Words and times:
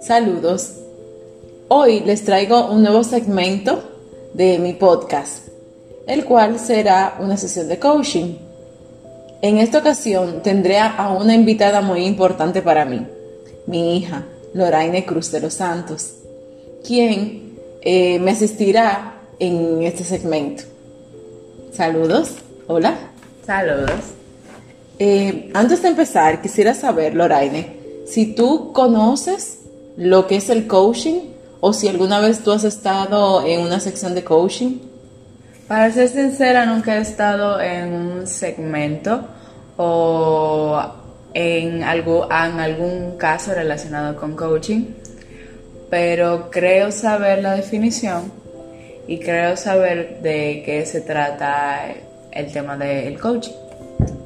Saludos. 0.00 0.74
Hoy 1.66 2.00
les 2.00 2.24
traigo 2.24 2.70
un 2.70 2.84
nuevo 2.84 3.02
segmento 3.02 3.82
de 4.32 4.60
mi 4.60 4.72
podcast, 4.72 5.48
el 6.06 6.24
cual 6.24 6.60
será 6.60 7.16
una 7.18 7.36
sesión 7.36 7.66
de 7.66 7.80
coaching. 7.80 8.36
En 9.42 9.58
esta 9.58 9.78
ocasión 9.78 10.40
tendré 10.44 10.78
a 10.78 11.10
una 11.10 11.34
invitada 11.34 11.80
muy 11.80 12.04
importante 12.04 12.62
para 12.62 12.84
mí, 12.84 13.04
mi 13.66 13.96
hija, 13.96 14.24
Loraine 14.54 15.04
Cruz 15.04 15.32
de 15.32 15.40
los 15.40 15.54
Santos, 15.54 16.14
quien 16.86 17.56
eh, 17.82 18.20
me 18.20 18.30
asistirá 18.30 19.22
en 19.40 19.82
este 19.82 20.04
segmento. 20.04 20.62
Saludos. 21.72 22.36
Hola. 22.68 22.94
Saludos. 23.44 24.00
Eh, 25.00 25.50
antes 25.54 25.82
de 25.82 25.88
empezar, 25.88 26.40
quisiera 26.40 26.74
saber, 26.74 27.14
Loraine, 27.14 27.76
si 28.06 28.34
tú 28.34 28.72
conoces 28.72 29.57
lo 29.98 30.28
que 30.28 30.36
es 30.36 30.48
el 30.48 30.68
coaching 30.68 31.32
o 31.60 31.72
si 31.72 31.88
alguna 31.88 32.20
vez 32.20 32.44
tú 32.44 32.52
has 32.52 32.62
estado 32.62 33.44
en 33.44 33.60
una 33.60 33.80
sección 33.80 34.14
de 34.14 34.22
coaching. 34.22 34.78
Para 35.66 35.90
ser 35.90 36.08
sincera, 36.08 36.64
nunca 36.64 36.96
he 36.96 37.00
estado 37.00 37.60
en 37.60 37.92
un 37.92 38.26
segmento 38.28 39.22
o 39.76 40.80
en, 41.34 41.82
algo, 41.82 42.26
en 42.26 42.60
algún 42.60 43.18
caso 43.18 43.52
relacionado 43.52 44.16
con 44.16 44.36
coaching, 44.36 44.84
pero 45.90 46.48
creo 46.50 46.92
saber 46.92 47.42
la 47.42 47.54
definición 47.54 48.32
y 49.08 49.18
creo 49.18 49.56
saber 49.56 50.20
de 50.22 50.62
qué 50.64 50.86
se 50.86 51.00
trata 51.00 51.86
el 52.30 52.52
tema 52.52 52.76
del 52.76 53.18
coaching. 53.18 53.52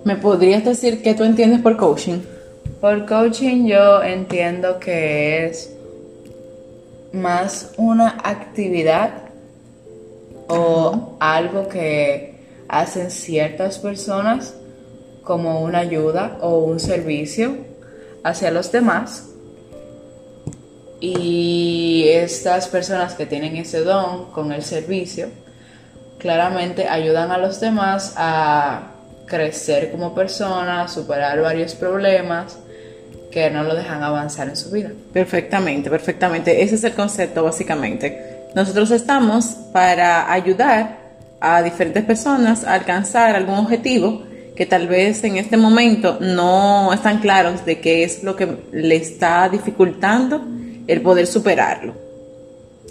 ¿Me 0.04 0.16
podrías 0.16 0.64
decir 0.64 1.02
qué 1.02 1.14
tú 1.14 1.24
entiendes 1.24 1.62
por 1.62 1.78
coaching? 1.78 2.18
Por 2.82 3.06
coaching 3.06 3.66
yo 3.68 4.02
entiendo 4.02 4.80
que 4.80 5.46
es 5.46 5.72
más 7.12 7.74
una 7.76 8.18
actividad 8.24 9.12
o 10.48 11.16
algo 11.20 11.68
que 11.68 12.34
hacen 12.68 13.12
ciertas 13.12 13.78
personas 13.78 14.54
como 15.22 15.62
una 15.62 15.78
ayuda 15.78 16.38
o 16.40 16.58
un 16.58 16.80
servicio 16.80 17.54
hacia 18.24 18.50
los 18.50 18.72
demás. 18.72 19.28
Y 20.98 22.06
estas 22.08 22.66
personas 22.66 23.14
que 23.14 23.26
tienen 23.26 23.54
ese 23.58 23.82
don 23.82 24.32
con 24.32 24.50
el 24.50 24.64
servicio, 24.64 25.28
claramente 26.18 26.88
ayudan 26.88 27.30
a 27.30 27.38
los 27.38 27.60
demás 27.60 28.14
a 28.16 28.88
crecer 29.26 29.92
como 29.92 30.16
personas, 30.16 30.92
superar 30.92 31.40
varios 31.40 31.76
problemas 31.76 32.58
que 33.32 33.50
no 33.50 33.64
lo 33.64 33.74
dejan 33.74 34.02
avanzar 34.02 34.48
en 34.48 34.56
su 34.56 34.70
vida. 34.70 34.92
Perfectamente, 35.12 35.90
perfectamente. 35.90 36.62
Ese 36.62 36.76
es 36.76 36.84
el 36.84 36.92
concepto 36.92 37.42
básicamente. 37.42 38.46
Nosotros 38.54 38.90
estamos 38.90 39.46
para 39.72 40.30
ayudar 40.30 40.98
a 41.40 41.62
diferentes 41.62 42.04
personas 42.04 42.64
a 42.64 42.74
alcanzar 42.74 43.34
algún 43.34 43.56
objetivo 43.56 44.22
que 44.54 44.66
tal 44.66 44.86
vez 44.86 45.24
en 45.24 45.38
este 45.38 45.56
momento 45.56 46.18
no 46.20 46.92
están 46.92 47.20
claros 47.20 47.64
de 47.64 47.80
qué 47.80 48.04
es 48.04 48.22
lo 48.22 48.36
que 48.36 48.46
le 48.70 48.96
está 48.96 49.48
dificultando 49.48 50.44
el 50.86 51.00
poder 51.00 51.26
superarlo. 51.26 51.94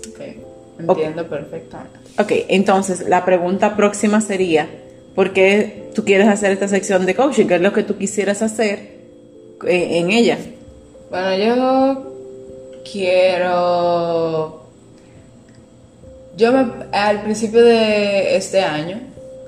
Ok, 0.09 0.21
entiendo 0.79 1.27
perfectamente. 1.27 1.99
Ok, 2.17 2.31
entonces 2.49 3.07
la 3.07 3.23
pregunta 3.23 3.75
próxima 3.75 4.19
sería, 4.21 4.67
¿por 5.13 5.33
qué 5.33 5.91
tú 5.93 6.03
quieres 6.03 6.27
hacer 6.27 6.51
esta 6.51 6.67
sección 6.67 7.05
de 7.05 7.13
coaching? 7.15 7.45
¿Qué 7.45 7.55
es 7.55 7.61
lo 7.61 7.71
que 7.71 7.83
tú 7.83 7.97
quisieras 7.97 8.41
hacer 8.41 9.00
en 9.65 10.11
ella? 10.11 10.37
Bueno, 11.09 11.35
yo 11.35 12.81
quiero... 12.91 14.61
Yo 16.37 16.51
al 16.93 17.21
principio 17.23 17.61
de 17.61 18.35
este 18.37 18.61
año, 18.61 19.01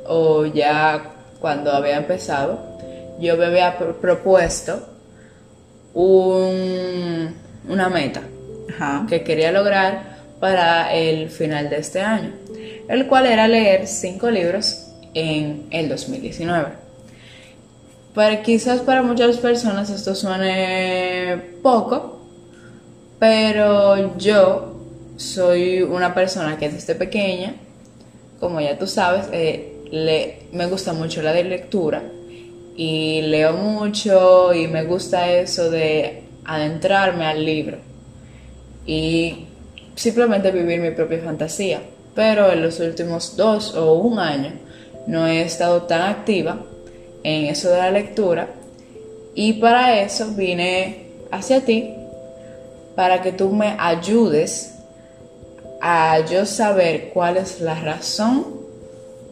o 0.06 0.46
ya 0.46 1.14
cuando 1.40 1.72
había 1.72 1.98
empezado, 1.98 2.60
yo 3.20 3.38
me 3.38 3.46
había 3.46 3.78
propuesto 3.78 4.86
un, 5.94 7.34
una 7.70 7.90
meta 7.90 8.22
que 9.08 9.24
quería 9.24 9.52
lograr 9.52 10.18
para 10.40 10.94
el 10.94 11.30
final 11.30 11.70
de 11.70 11.78
este 11.78 12.02
año, 12.02 12.34
el 12.90 13.08
cual 13.08 13.28
era 13.28 13.48
leer 13.48 13.88
cinco 13.88 14.30
libros 14.30 14.88
en 15.14 15.68
el 15.72 15.88
2019. 15.88 16.84
Para, 18.14 18.44
quizás 18.44 18.82
para 18.82 19.02
muchas 19.02 19.38
personas 19.38 19.90
esto 19.90 20.14
suene 20.14 21.36
poco, 21.64 22.22
pero 23.18 24.18
yo 24.18 24.74
soy 25.18 25.82
una 25.82 26.14
persona 26.14 26.58
que 26.58 26.70
desde 26.70 26.94
pequeña, 26.94 27.56
como 28.40 28.62
ya 28.62 28.78
tú 28.78 28.86
sabes, 28.86 29.26
eh, 29.32 29.82
le, 29.90 30.48
me 30.52 30.68
gusta 30.68 30.94
mucho 30.94 31.24
la 31.24 31.34
de 31.34 31.44
lectura 31.44 32.04
y 32.76 33.22
leo 33.24 33.54
mucho 33.54 34.54
y 34.54 34.68
me 34.68 34.84
gusta 34.84 35.32
eso 35.32 35.72
de 35.72 36.24
adentrarme 36.46 37.26
al 37.26 37.44
libro 37.44 37.78
y 38.86 39.46
simplemente 39.96 40.52
vivir 40.52 40.80
mi 40.80 40.92
propia 40.92 41.20
fantasía. 41.20 41.82
Pero 42.14 42.52
en 42.52 42.62
los 42.62 42.80
últimos 42.80 43.36
dos 43.38 43.74
o 43.74 43.94
un 43.94 44.20
año 44.20 44.52
no 45.08 45.26
he 45.26 45.42
estado 45.42 45.84
tan 45.84 46.02
activa 46.04 46.64
en 47.24 47.46
eso 47.46 47.70
de 47.70 47.78
la 47.78 47.92
lectura. 47.92 48.50
Y 49.36 49.54
para 49.54 50.02
eso 50.02 50.32
vine 50.36 51.08
hacia 51.32 51.62
ti 51.62 51.96
para 52.96 53.22
que 53.22 53.32
tú 53.32 53.50
me 53.50 53.76
ayudes 53.80 54.76
a 55.82 56.20
yo 56.26 56.46
saber 56.46 57.10
cuál 57.14 57.38
es 57.38 57.60
la 57.60 57.76
razón 57.76 58.46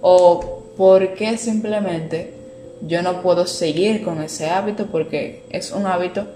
o 0.01 0.63
por 0.75 1.13
qué 1.13 1.37
simplemente 1.37 2.33
yo 2.81 3.01
no 3.03 3.21
puedo 3.21 3.45
seguir 3.45 4.03
con 4.03 4.21
ese 4.21 4.49
hábito 4.49 4.87
porque 4.87 5.43
es 5.49 5.71
un 5.71 5.85
hábito 5.85 6.27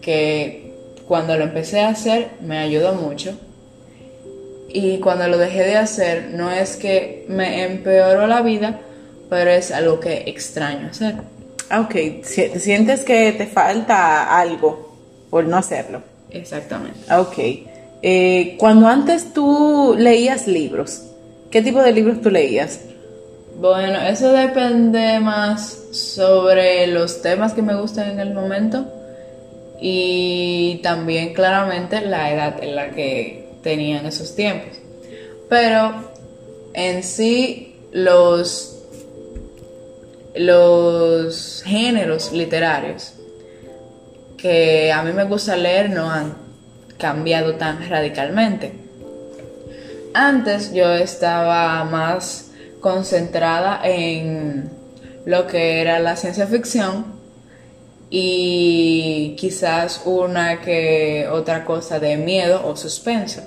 que 0.00 0.72
cuando 1.08 1.36
lo 1.36 1.44
empecé 1.44 1.80
a 1.80 1.88
hacer 1.88 2.30
me 2.40 2.58
ayudó 2.58 2.94
mucho. 2.94 3.36
Y 4.72 4.98
cuando 4.98 5.26
lo 5.26 5.36
dejé 5.36 5.64
de 5.64 5.76
hacer 5.76 6.30
no 6.32 6.52
es 6.52 6.76
que 6.76 7.24
me 7.28 7.64
empeoró 7.64 8.28
la 8.28 8.40
vida, 8.42 8.80
pero 9.30 9.50
es 9.50 9.70
algo 9.70 10.00
que 10.00 10.24
extraño 10.26 10.88
hacer. 10.88 11.14
Ah, 11.70 11.80
ok, 11.80 12.24
sientes 12.24 13.04
que 13.04 13.32
te 13.32 13.46
falta 13.46 14.38
algo 14.38 14.96
por 15.30 15.44
no 15.44 15.56
hacerlo. 15.56 16.02
Exactamente. 16.30 16.98
Ah, 17.08 17.20
ok. 17.20 17.38
Eh, 18.02 18.56
cuando 18.58 18.88
antes 18.88 19.32
tú 19.32 19.94
leías 19.96 20.46
libros, 20.46 21.02
¿qué 21.50 21.62
tipo 21.62 21.80
de 21.80 21.92
libros 21.92 22.20
tú 22.20 22.30
leías? 22.30 22.80
Bueno, 23.60 24.00
eso 24.00 24.32
depende 24.32 25.20
más 25.20 25.78
sobre 25.92 26.86
los 26.86 27.22
temas 27.22 27.52
que 27.52 27.62
me 27.62 27.78
gustan 27.78 28.10
en 28.10 28.20
el 28.20 28.32
momento 28.32 28.86
y 29.80 30.80
también 30.82 31.34
claramente 31.34 32.00
la 32.00 32.32
edad 32.32 32.62
en 32.62 32.74
la 32.74 32.90
que 32.90 33.50
tenía 33.62 34.00
en 34.00 34.06
esos 34.06 34.34
tiempos. 34.34 34.78
Pero 35.48 35.92
en 36.72 37.02
sí 37.02 37.76
los, 37.92 38.79
los 40.34 41.62
géneros 41.64 42.32
literarios 42.32 43.14
que 44.36 44.90
a 44.90 45.02
mí 45.02 45.12
me 45.12 45.24
gusta 45.24 45.56
leer 45.56 45.90
no 45.90 46.10
han 46.10 46.34
cambiado 46.98 47.56
tan 47.56 47.88
radicalmente. 47.88 48.72
Antes 50.14 50.72
yo 50.72 50.92
estaba 50.94 51.84
más 51.84 52.50
concentrada 52.80 53.80
en 53.84 54.70
lo 55.26 55.46
que 55.46 55.80
era 55.80 55.98
la 56.00 56.16
ciencia 56.16 56.46
ficción 56.46 57.04
y 58.08 59.36
quizás 59.38 60.02
una 60.04 60.60
que 60.60 61.28
otra 61.30 61.64
cosa 61.64 62.00
de 62.00 62.16
miedo 62.16 62.62
o 62.66 62.76
suspenso. 62.76 63.42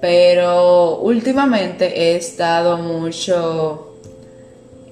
Pero 0.00 0.98
últimamente 0.98 1.86
he 1.98 2.16
estado 2.16 2.78
mucho 2.78 3.89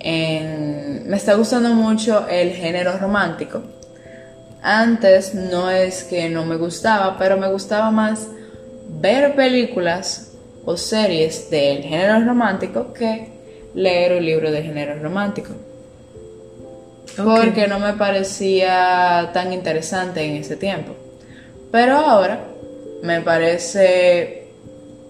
en... 0.01 1.09
Me 1.09 1.17
está 1.17 1.35
gustando 1.35 1.71
mucho 1.71 2.27
el 2.29 2.51
género 2.51 2.99
romántico. 2.99 3.63
Antes 4.63 5.35
no 5.35 5.71
es 5.71 6.05
que 6.05 6.29
no 6.29 6.45
me 6.45 6.57
gustaba, 6.57 7.17
pero 7.19 7.37
me 7.37 7.49
gustaba 7.49 7.91
más 7.91 8.29
ver 8.89 9.35
películas 9.35 10.33
o 10.65 10.77
series 10.77 11.51
del 11.51 11.83
género 11.83 12.25
romántico 12.25 12.93
que 12.93 13.29
leer 13.75 14.19
un 14.19 14.25
libro 14.25 14.51
de 14.51 14.63
género 14.63 14.99
romántico. 15.01 15.51
Porque 17.17 17.67
no 17.67 17.79
me 17.79 17.95
parecía 17.95 19.31
tan 19.33 19.53
interesante 19.53 20.23
en 20.23 20.37
ese 20.37 20.57
tiempo. 20.57 20.95
Pero 21.71 21.97
ahora 21.97 22.45
me 23.03 23.21
parece 23.21 24.49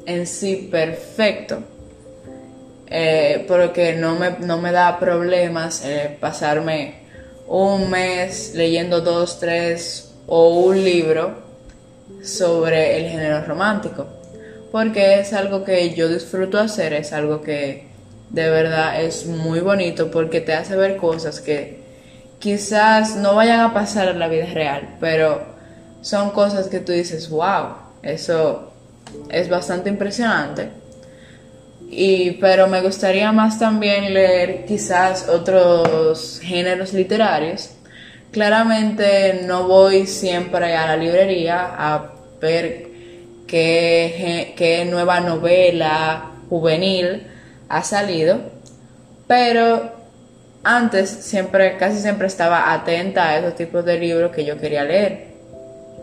en 0.07 0.27
sí 0.27 0.69
perfecto. 0.71 1.63
Eh, 2.91 3.45
porque 3.47 3.95
no 3.95 4.15
me, 4.17 4.31
no 4.41 4.57
me 4.59 4.73
da 4.73 4.99
problemas 4.99 5.85
eh, 5.85 6.17
pasarme 6.19 6.95
un 7.47 7.91
mes 7.91 8.53
leyendo 8.55 9.03
dos, 9.03 9.39
tres 9.39 10.15
o 10.27 10.49
un 10.49 10.83
libro 10.83 11.35
sobre 12.23 12.97
el 12.97 13.11
género 13.11 13.45
romántico, 13.45 14.07
porque 14.73 15.21
es 15.21 15.35
algo 15.35 15.65
que 15.65 15.95
yo 15.95 16.09
disfruto 16.09 16.59
hacer, 16.59 16.95
es 16.95 17.13
algo 17.13 17.43
que 17.43 17.89
de 18.31 18.51
verdad 18.51 19.03
es 19.03 19.27
muy 19.27 19.61
bonito 19.61 20.11
porque 20.11 20.41
te 20.41 20.55
hace 20.55 20.77
ver 20.77 20.97
cosas 20.97 21.41
que 21.41 21.83
quizás 22.39 23.17
no 23.17 23.35
vayan 23.35 23.61
a 23.61 23.75
pasar 23.75 24.09
en 24.09 24.19
la 24.19 24.29
vida 24.29 24.47
real, 24.47 24.97
pero 25.01 25.43
son 26.01 26.31
cosas 26.31 26.69
que 26.69 26.81
tú 26.81 26.93
dices, 26.93 27.29
wow, 27.29 27.75
eso 28.03 28.73
es 29.31 29.49
bastante 29.49 29.91
impresionante. 29.91 30.71
Y, 31.91 32.33
pero 32.33 32.67
me 32.67 32.83
gustaría 32.83 33.33
más 33.33 33.59
también 33.59 34.13
leer 34.13 34.67
quizás 34.67 35.29
otros 35.29 36.41
géneros 36.43 36.93
literarios. 36.93 37.71
Claramente 38.31 39.41
no 39.47 39.67
voy 39.67 40.07
siempre 40.07 40.77
a 40.77 40.87
la 40.87 40.97
librería 40.97 41.75
a 41.79 42.13
ver 42.41 42.89
qué, 43.47 44.53
qué 44.57 44.85
nueva 44.85 45.21
novela 45.21 46.31
juvenil 46.51 47.27
ha 47.69 47.83
salido, 47.83 48.39
pero 49.27 49.93
antes 50.63 51.09
siempre, 51.09 51.77
casi 51.79 52.01
siempre 52.01 52.27
estaba 52.27 52.73
atenta 52.73 53.31
a 53.31 53.39
esos 53.39 53.57
tipos 53.57 53.85
de 53.85 53.99
libros 53.99 54.33
que 54.33 54.45
yo 54.45 54.59
quería 54.59 54.85
leer. 54.85 55.29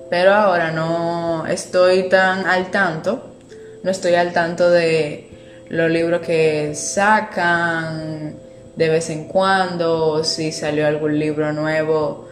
Pero 0.09 0.33
ahora 0.33 0.71
no 0.71 1.45
estoy 1.47 2.09
tan 2.09 2.45
al 2.45 2.71
tanto, 2.71 3.35
no 3.83 3.91
estoy 3.91 4.15
al 4.15 4.33
tanto 4.33 4.69
de 4.69 5.34
los 5.69 5.89
libros 5.89 6.21
que 6.21 6.75
sacan 6.75 8.35
de 8.75 8.89
vez 8.89 9.09
en 9.09 9.25
cuando, 9.25 10.23
si 10.23 10.51
salió 10.51 10.87
algún 10.87 11.17
libro 11.17 11.53
nuevo 11.53 12.27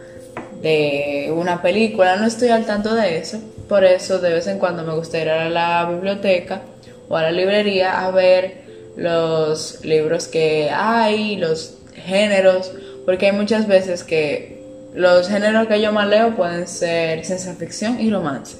de 0.60 1.32
una 1.34 1.62
película, 1.62 2.16
no 2.16 2.26
estoy 2.26 2.48
al 2.48 2.66
tanto 2.66 2.94
de 2.94 3.18
eso. 3.18 3.40
Por 3.68 3.84
eso 3.84 4.18
de 4.18 4.32
vez 4.32 4.46
en 4.46 4.58
cuando 4.58 4.82
me 4.82 4.94
gusta 4.94 5.20
ir 5.20 5.30
a 5.30 5.48
la 5.48 5.88
biblioteca 5.90 6.62
o 7.08 7.16
a 7.16 7.22
la 7.22 7.32
librería 7.32 8.04
a 8.04 8.10
ver 8.10 8.64
los 8.96 9.84
libros 9.84 10.28
que 10.28 10.70
hay, 10.70 11.36
los 11.36 11.78
géneros, 11.94 12.72
porque 13.04 13.26
hay 13.26 13.32
muchas 13.32 13.66
veces 13.66 14.04
que 14.04 14.62
los 14.94 15.28
géneros 15.28 15.66
que 15.66 15.80
yo 15.80 15.92
más 15.92 16.08
leo 16.08 16.36
pueden 16.36 16.68
ser 16.68 17.24
ciencia 17.24 17.54
ficción 17.54 18.00
y 18.00 18.10
romance 18.10 18.58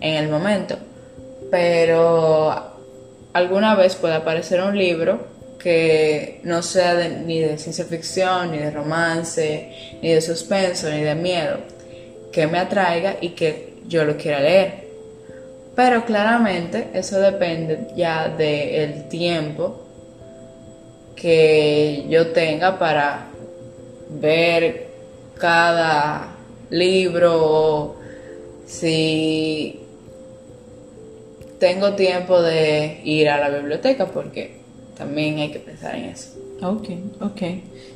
en 0.00 0.14
el 0.14 0.28
momento, 0.28 0.76
pero 1.50 2.67
alguna 3.38 3.74
vez 3.74 3.94
puede 3.96 4.14
aparecer 4.14 4.60
un 4.60 4.76
libro 4.76 5.38
que 5.58 6.40
no 6.44 6.62
sea 6.62 7.08
ni 7.08 7.40
de 7.40 7.58
ciencia 7.58 7.84
ficción, 7.84 8.52
ni 8.52 8.58
de 8.58 8.70
romance, 8.70 9.72
ni 10.02 10.12
de 10.12 10.20
suspenso, 10.20 10.90
ni 10.90 11.02
de 11.02 11.14
miedo, 11.14 11.58
que 12.32 12.46
me 12.46 12.58
atraiga 12.58 13.16
y 13.20 13.30
que 13.30 13.74
yo 13.86 14.04
lo 14.04 14.16
quiera 14.16 14.40
leer. 14.40 14.88
Pero 15.74 16.04
claramente 16.04 16.88
eso 16.92 17.20
depende 17.20 17.88
ya 17.96 18.28
del 18.28 19.08
tiempo 19.08 19.84
que 21.14 22.04
yo 22.08 22.28
tenga 22.28 22.78
para 22.78 23.26
ver 24.10 24.88
cada 25.38 26.36
libro, 26.70 27.96
si 28.66 29.77
tengo 31.58 31.94
tiempo 31.94 32.40
de 32.40 33.00
ir 33.04 33.28
a 33.28 33.38
la 33.38 33.56
biblioteca, 33.56 34.06
porque 34.06 34.58
también 34.96 35.38
hay 35.38 35.50
que 35.50 35.58
pensar 35.58 35.94
en 35.94 36.04
eso. 36.04 36.30
Ok, 36.62 36.88
ok. 37.20 37.42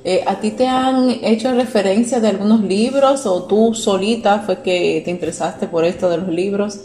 Eh, 0.04 0.22
¿A 0.26 0.40
ti 0.40 0.52
te 0.52 0.66
han 0.66 1.10
hecho 1.22 1.52
referencia 1.52 2.20
de 2.20 2.28
algunos 2.28 2.62
libros 2.62 3.26
o 3.26 3.44
tú 3.44 3.74
solita 3.74 4.40
fue 4.40 4.62
que 4.62 5.02
te 5.04 5.10
interesaste 5.10 5.66
por 5.66 5.84
esto 5.84 6.08
de 6.08 6.18
los 6.18 6.28
libros? 6.28 6.80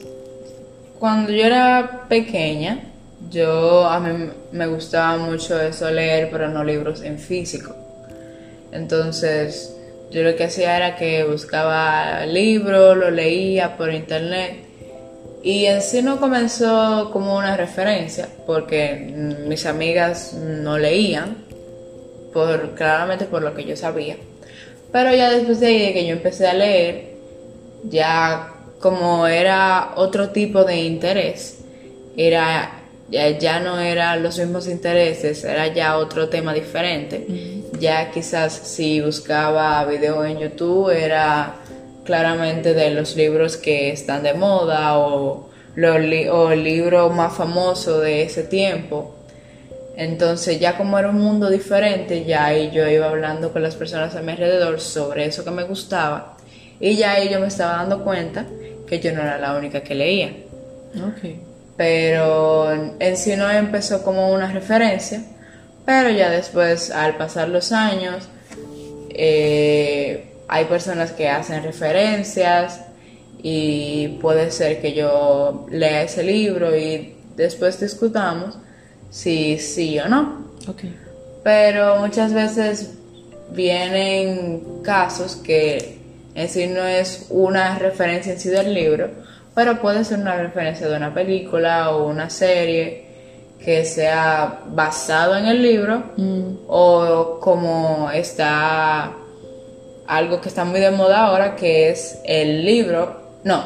Cuando 0.99 1.31
yo 1.31 1.43
era 1.45 2.05
pequeña, 2.09 2.79
yo 3.29 3.85
a 3.85 3.99
mí 3.99 4.29
me 4.51 4.67
gustaba 4.67 5.17
mucho 5.17 5.59
eso 5.59 5.89
leer, 5.91 6.29
pero 6.31 6.47
no 6.49 6.63
libros 6.63 7.01
en 7.01 7.19
físico. 7.19 7.75
Entonces, 8.71 9.75
yo 10.11 10.23
lo 10.23 10.35
que 10.35 10.45
hacía 10.45 10.77
era 10.77 10.95
que 10.95 11.23
buscaba 11.23 12.25
libros, 12.25 12.97
lo 12.97 13.11
leía 13.11 13.77
por 13.77 13.93
internet. 13.93 14.66
Y 15.43 15.65
en 15.65 15.81
sí 15.81 16.01
no 16.01 16.19
comenzó 16.19 17.09
como 17.11 17.37
una 17.37 17.55
referencia, 17.55 18.27
porque 18.45 19.13
mis 19.47 19.65
amigas 19.65 20.33
no 20.33 20.77
leían, 20.77 21.37
por, 22.33 22.75
claramente 22.75 23.25
por 23.25 23.41
lo 23.41 23.53
que 23.53 23.65
yo 23.65 23.75
sabía. 23.77 24.17
Pero 24.91 25.13
ya 25.13 25.29
después 25.29 25.59
de 25.59 25.67
ahí 25.67 25.79
de 25.79 25.93
que 25.93 26.05
yo 26.05 26.13
empecé 26.13 26.47
a 26.47 26.53
leer, 26.53 27.15
ya 27.83 28.53
como 28.79 29.27
era 29.27 29.93
otro 29.95 30.29
tipo 30.29 30.63
de 30.63 30.77
interés, 30.77 31.59
era 32.15 32.77
ya, 33.09 33.59
no 33.59 33.79
eran 33.79 34.21
los 34.21 34.37
mismos 34.37 34.67
intereses, 34.67 35.43
era 35.43 35.67
ya 35.67 35.97
otro 35.97 36.29
tema 36.29 36.53
diferente. 36.53 37.25
Ya 37.79 38.11
quizás 38.11 38.53
si 38.53 39.01
buscaba 39.01 39.85
video 39.85 40.25
en 40.25 40.39
YouTube 40.39 40.89
era 40.89 41.55
claramente 42.07 42.73
de 42.73 42.89
los 42.89 43.15
libros 43.15 43.57
que 43.57 43.91
están 43.91 44.23
de 44.23 44.33
moda 44.33 44.97
o, 44.97 45.49
o 46.31 46.51
el 46.51 46.63
libro 46.63 47.09
más 47.11 47.33
famoso 47.33 47.99
de 47.99 48.23
ese 48.23 48.43
tiempo. 48.43 49.13
Entonces 49.95 50.59
ya 50.59 50.77
como 50.77 50.97
era 50.97 51.09
un 51.09 51.19
mundo 51.19 51.49
diferente, 51.49 52.23
ya 52.23 52.45
ahí 52.45 52.71
yo 52.71 52.87
iba 52.87 53.07
hablando 53.07 53.51
con 53.51 53.61
las 53.61 53.75
personas 53.75 54.15
a 54.15 54.21
mi 54.21 54.31
alrededor 54.31 54.79
sobre 54.79 55.25
eso 55.25 55.43
que 55.43 55.51
me 55.51 55.63
gustaba 55.63 56.37
y 56.79 56.95
ya 56.95 57.13
ahí 57.13 57.29
yo 57.29 57.39
me 57.39 57.47
estaba 57.47 57.73
dando 57.73 58.03
cuenta 58.03 58.45
que 58.87 58.99
yo 58.99 59.11
no 59.11 59.21
era 59.21 59.37
la 59.37 59.55
única 59.55 59.81
que 59.81 59.95
leía. 59.95 60.31
Okay. 61.15 61.41
Pero 61.75 62.71
en 62.99 63.17
sí 63.17 63.35
no 63.35 63.49
empezó 63.51 64.03
como 64.03 64.31
una 64.31 64.51
referencia, 64.51 65.21
pero 65.85 66.09
ya 66.09 66.29
después, 66.29 66.91
al 66.91 67.17
pasar 67.17 67.49
los 67.49 67.71
años, 67.71 68.27
eh, 69.09 70.36
hay 70.47 70.65
personas 70.65 71.11
que 71.11 71.29
hacen 71.29 71.63
referencias 71.63 72.81
y 73.41 74.19
puede 74.21 74.51
ser 74.51 74.81
que 74.81 74.93
yo 74.93 75.67
lea 75.69 76.03
ese 76.03 76.23
libro 76.23 76.75
y 76.75 77.15
después 77.35 77.79
discutamos 77.79 78.57
si 79.09 79.57
sí 79.57 79.99
o 79.99 80.07
no. 80.07 80.47
Okay. 80.67 80.95
Pero 81.43 81.97
muchas 81.97 82.33
veces 82.33 82.93
vienen 83.51 84.81
casos 84.83 85.35
que 85.35 85.99
en 86.35 86.49
sí 86.49 86.67
no 86.67 86.85
es 86.85 87.27
una 87.29 87.77
referencia 87.79 88.33
en 88.33 88.39
sí 88.39 88.49
del 88.49 88.73
libro, 88.73 89.09
pero 89.55 89.79
puede 89.81 90.03
ser 90.03 90.19
una 90.19 90.35
referencia 90.35 90.87
de 90.87 90.95
una 90.95 91.13
película 91.13 91.91
o 91.91 92.07
una 92.07 92.29
serie 92.29 93.05
que 93.63 93.85
sea 93.85 94.61
basado 94.67 95.35
en 95.35 95.45
el 95.45 95.61
libro 95.61 96.03
mm. 96.15 96.57
o 96.67 97.39
como 97.41 98.11
está 98.11 99.15
algo 100.07 100.41
que 100.41 100.49
está 100.49 100.65
muy 100.65 100.79
de 100.79 100.91
moda 100.91 101.25
ahora 101.25 101.55
que 101.55 101.89
es 101.89 102.19
el 102.25 102.65
libro, 102.65 103.21
no, 103.43 103.63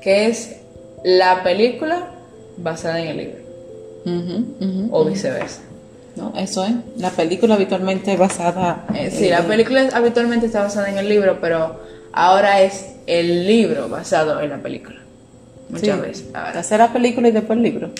que 0.00 0.26
es 0.26 0.56
la 1.04 1.42
película 1.42 2.10
basada 2.56 3.00
en 3.00 3.08
el 3.08 3.16
libro 3.16 3.48
o 4.90 5.04
viceversa. 5.04 5.60
¿no? 6.16 6.32
Eso 6.36 6.64
es. 6.64 6.72
La 6.96 7.10
película 7.10 7.54
habitualmente 7.54 8.16
basada. 8.16 8.86
Eh, 8.94 9.10
sí, 9.10 9.28
la 9.28 9.42
película 9.42 9.88
habitualmente 9.92 10.46
está 10.46 10.62
basada 10.62 10.88
en 10.88 10.98
el 10.98 11.08
libro, 11.08 11.38
pero 11.40 11.80
ahora 12.12 12.62
es 12.62 12.96
el 13.06 13.46
libro 13.46 13.88
basado 13.88 14.40
en 14.40 14.50
la 14.50 14.58
película. 14.58 14.98
Muchas 15.68 16.00
veces. 16.00 16.26
Hacer 16.34 16.78
la 16.78 16.92
película 16.92 17.28
y 17.28 17.32
después 17.32 17.56
el 17.56 17.62
libro. 17.62 17.90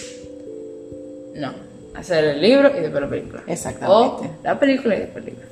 No, 1.35 1.53
hacer 1.95 2.25
el 2.25 2.41
libro 2.41 2.71
y 2.77 2.81
después 2.81 3.03
la 3.03 3.11
película. 3.11 3.43
Exactamente. 3.47 4.27
O 4.27 4.31
la 4.43 4.59
película 4.59 4.97
y 4.97 5.01
después 5.01 5.25
el 5.25 5.35
libro. 5.35 5.48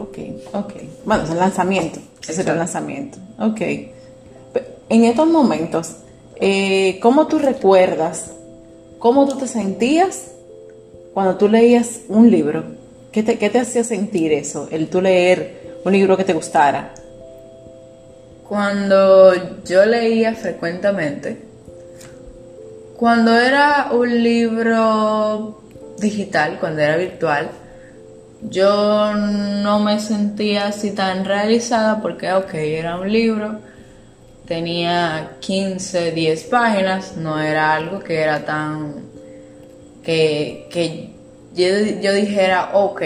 Ok, 0.00 0.18
ok. 0.52 0.72
Bueno, 1.04 1.24
es 1.24 1.30
el 1.30 1.38
lanzamiento. 1.38 2.00
Ese 2.22 2.42
es 2.42 2.46
el 2.46 2.58
lanzamiento. 2.58 3.18
Ok. 3.38 3.60
En 4.90 5.04
estos 5.04 5.28
momentos, 5.28 5.96
eh, 6.36 6.98
¿cómo 7.00 7.26
tú 7.26 7.38
recuerdas 7.38 8.30
cómo 8.98 9.28
tú 9.28 9.38
te 9.38 9.46
sentías 9.46 10.32
cuando 11.14 11.36
tú 11.36 11.48
leías 11.48 12.02
un 12.08 12.30
libro, 12.30 12.64
¿qué 13.10 13.22
te, 13.22 13.38
¿qué 13.38 13.50
te 13.50 13.58
hacía 13.58 13.82
sentir 13.82 14.32
eso? 14.32 14.68
El 14.70 14.88
tú 14.88 15.00
leer 15.00 15.80
un 15.84 15.92
libro 15.92 16.16
que 16.16 16.24
te 16.24 16.32
gustara. 16.32 16.94
Cuando 18.48 19.32
yo 19.64 19.84
leía 19.84 20.34
frecuentemente, 20.34 21.42
cuando 22.96 23.36
era 23.36 23.88
un 23.92 24.22
libro 24.22 25.60
digital, 25.98 26.58
cuando 26.60 26.82
era 26.82 26.96
virtual, 26.96 27.50
yo 28.42 29.14
no 29.14 29.80
me 29.80 29.98
sentía 30.00 30.68
así 30.68 30.92
tan 30.92 31.24
realizada 31.24 32.00
porque, 32.00 32.32
ok, 32.32 32.54
era 32.54 32.98
un 32.98 33.12
libro, 33.12 33.60
tenía 34.46 35.36
15, 35.40 36.12
10 36.12 36.44
páginas, 36.44 37.16
no 37.16 37.40
era 37.40 37.74
algo 37.74 37.98
que 38.00 38.20
era 38.20 38.44
tan 38.44 39.08
que, 40.02 41.10
yo, 41.54 42.12
dijera, 42.12 42.70
ok, 42.72 43.02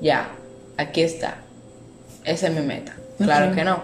ya, 0.00 0.30
aquí 0.76 1.02
está, 1.02 1.36
esa 2.24 2.46
es 2.48 2.54
mi 2.54 2.62
meta. 2.62 2.94
Claro 3.18 3.54
que 3.54 3.64
no. 3.64 3.82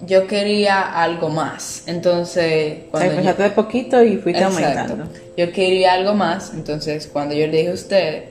yo 0.00 0.26
quería 0.26 1.00
algo 1.00 1.28
más. 1.28 1.84
Entonces, 1.86 2.80
cuando. 2.90 3.12
empezaste 3.12 3.42
de 3.44 3.50
poquito 3.50 4.02
y 4.02 4.16
fuiste 4.16 4.42
aumentando. 4.42 5.04
Yo 5.36 5.50
quería 5.52 5.94
algo 5.94 6.12
más. 6.14 6.52
Entonces, 6.52 7.06
cuando 7.06 7.34
yo 7.34 7.46
le 7.46 7.58
dije 7.58 7.70
a 7.70 7.74
usted, 7.74 8.24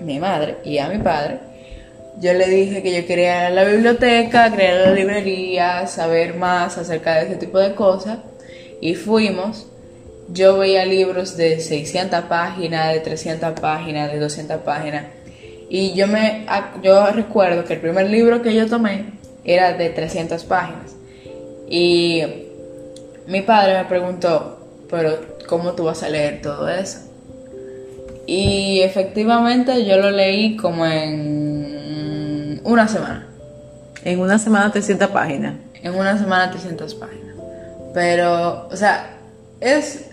mi 0.00 0.18
madre 0.18 0.58
y 0.64 0.78
a 0.78 0.88
mi 0.88 0.98
padre, 0.98 1.40
yo 2.20 2.32
le 2.32 2.48
dije 2.48 2.82
que 2.82 3.00
yo 3.00 3.06
quería 3.06 3.48
la 3.50 3.62
biblioteca, 3.62 4.52
crear 4.52 4.88
la 4.88 4.92
librería, 4.92 5.86
saber 5.86 6.34
más 6.34 6.76
acerca 6.76 7.14
de 7.14 7.26
ese 7.26 7.36
tipo 7.36 7.58
de 7.58 7.74
cosas. 7.74 8.18
Y 8.80 8.94
fuimos. 8.94 9.66
Yo 10.30 10.58
veía 10.58 10.84
libros 10.84 11.36
de 11.36 11.60
600 11.60 12.22
páginas, 12.24 12.92
de 12.92 13.00
300 13.00 13.58
páginas, 13.60 14.12
de 14.12 14.18
200 14.18 14.58
páginas. 14.62 15.06
Y 15.70 15.94
yo 15.94 16.06
me 16.06 16.44
yo 16.82 17.06
recuerdo 17.12 17.64
que 17.64 17.74
el 17.74 17.80
primer 17.80 18.10
libro 18.10 18.42
que 18.42 18.54
yo 18.54 18.66
tomé 18.66 19.06
era 19.44 19.72
de 19.72 19.88
300 19.88 20.44
páginas. 20.44 20.96
Y 21.70 22.22
mi 23.26 23.42
padre 23.42 23.74
me 23.74 23.84
preguntó, 23.84 24.58
pero 24.90 25.18
¿cómo 25.46 25.72
tú 25.72 25.84
vas 25.84 26.02
a 26.02 26.08
leer 26.08 26.42
todo 26.42 26.68
eso? 26.68 27.07
Y 28.30 28.82
efectivamente 28.82 29.86
yo 29.86 29.96
lo 29.96 30.10
leí 30.10 30.54
como 30.54 30.84
en 30.84 32.60
una 32.62 32.86
semana. 32.86 33.26
En 34.04 34.20
una 34.20 34.38
semana 34.38 34.70
300 34.70 35.08
páginas. 35.08 35.54
En 35.82 35.94
una 35.94 36.18
semana 36.18 36.50
300 36.50 36.94
páginas. 36.96 37.34
Pero, 37.94 38.68
o 38.70 38.76
sea, 38.76 39.16
es... 39.60 40.10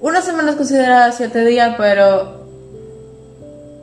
Una 0.00 0.20
semana 0.20 0.50
es 0.50 0.56
considerada 0.56 1.10
7 1.12 1.46
días, 1.46 1.76
pero 1.78 2.46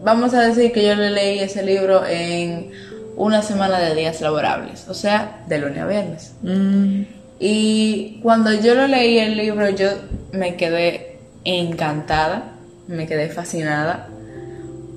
vamos 0.04 0.36
a 0.36 0.42
decir 0.42 0.72
que 0.72 0.86
yo 0.86 0.94
le 0.94 1.10
leí 1.10 1.40
ese 1.40 1.64
libro 1.64 2.06
en 2.06 2.70
una 3.16 3.42
semana 3.42 3.80
de 3.80 3.96
días 3.96 4.22
laborables, 4.22 4.88
o 4.88 4.94
sea, 4.94 5.44
de 5.48 5.58
lunes 5.58 5.80
a 5.80 5.88
viernes. 5.88 6.34
Mm. 6.44 7.02
Y 7.40 8.20
cuando 8.22 8.54
yo 8.54 8.76
lo 8.76 8.86
leí 8.86 9.18
el 9.18 9.36
libro, 9.36 9.68
yo 9.72 9.88
me 10.32 10.58
quedé 10.58 11.18
encantada, 11.44 12.54
me 12.88 13.08
quedé 13.08 13.30
fascinada, 13.30 14.10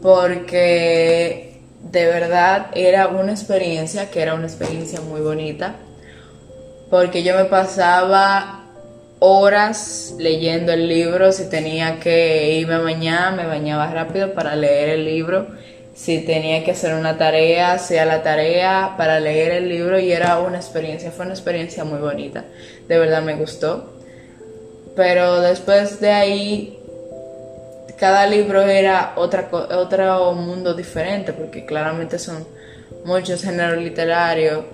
porque 0.03 1.61
de 1.83 2.07
verdad 2.07 2.67
era 2.75 3.09
una 3.09 3.33
experiencia 3.33 4.11
que 4.11 4.23
era 4.23 4.35
una 4.35 4.47
experiencia 4.47 5.01
muy 5.01 5.21
bonita, 5.21 5.77
porque 6.91 7.23
yo 7.23 7.37
me 7.37 7.45
pasaba 7.45 8.65
horas 9.19 10.15
leyendo 10.19 10.73
el 10.73 10.89
libro, 10.89 11.33
si 11.33 11.49
tenía 11.49 11.99
que 12.01 12.55
irme 12.55 12.75
a 12.75 12.79
bañar, 12.79 13.35
me 13.35 13.47
bañaba 13.47 13.91
rápido 13.91 14.35
para 14.35 14.57
leer 14.57 14.91
el 14.91 15.05
libro. 15.05 15.49
Si 15.95 16.19
tenía 16.19 16.63
que 16.63 16.73
hacer 16.73 16.95
una 16.95 17.17
tarea, 17.17 17.73
hacía 17.73 18.05
la 18.05 18.23
tarea 18.23 18.95
para 18.99 19.19
leer 19.19 19.53
el 19.53 19.69
libro 19.71 19.99
y 19.99 20.13
era 20.13 20.39
una 20.41 20.59
experiencia, 20.59 21.11
fue 21.11 21.25
una 21.25 21.33
experiencia 21.33 21.85
muy 21.85 21.99
bonita, 21.99 22.45
de 22.87 22.99
verdad 22.99 23.23
me 23.23 23.35
gustó. 23.35 23.95
Pero 24.95 25.41
después 25.41 25.99
de 26.01 26.11
ahí, 26.11 26.76
cada 27.97 28.27
libro 28.27 28.63
era 28.63 29.15
otra, 29.17 29.49
otro 29.51 30.33
mundo 30.33 30.75
diferente, 30.75 31.33
porque 31.33 31.65
claramente 31.65 32.19
son 32.19 32.47
muchos 33.05 33.43
géneros 33.43 33.83
literarios 33.83 34.65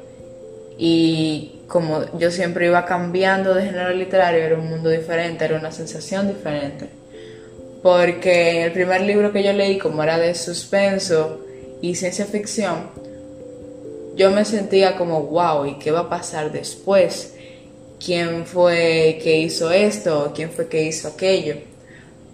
y 0.79 1.61
como 1.69 2.19
yo 2.19 2.31
siempre 2.31 2.67
iba 2.67 2.85
cambiando 2.85 3.55
de 3.55 3.65
género 3.65 3.91
literario, 3.91 4.43
era 4.43 4.57
un 4.57 4.69
mundo 4.69 4.91
diferente, 4.91 5.45
era 5.45 5.59
una 5.59 5.73
sensación 5.73 6.29
diferente 6.29 7.03
porque 7.83 8.65
el 8.65 8.73
primer 8.73 9.01
libro 9.03 9.33
que 9.33 9.43
yo 9.43 9.53
leí, 9.53 9.77
como 9.77 10.03
era 10.03 10.17
de 10.17 10.35
suspenso 10.35 11.41
y 11.83 11.97
ciencia 11.97 12.25
ficción, 12.25 12.91
yo 14.15 14.31
me 14.31 14.45
sentía 14.45 14.97
como, 14.97 15.25
wow, 15.25 15.67
¿y 15.67 15.79
qué 15.79 15.91
va 15.91 16.01
a 16.01 16.09
pasar 16.09 16.53
después? 16.53 17.35
¿Quién 18.05 18.47
fue 18.47 19.19
que 19.23 19.39
hizo 19.39 19.73
esto? 19.73 20.33
¿Quién 20.35 20.51
fue 20.51 20.69
que 20.69 20.85
hizo 20.85 21.09
aquello? 21.09 21.57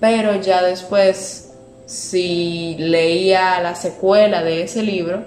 Pero 0.00 0.40
ya 0.40 0.62
después, 0.62 1.52
si 1.86 2.76
leía 2.78 3.60
la 3.60 3.74
secuela 3.74 4.42
de 4.42 4.62
ese 4.62 4.82
libro, 4.82 5.24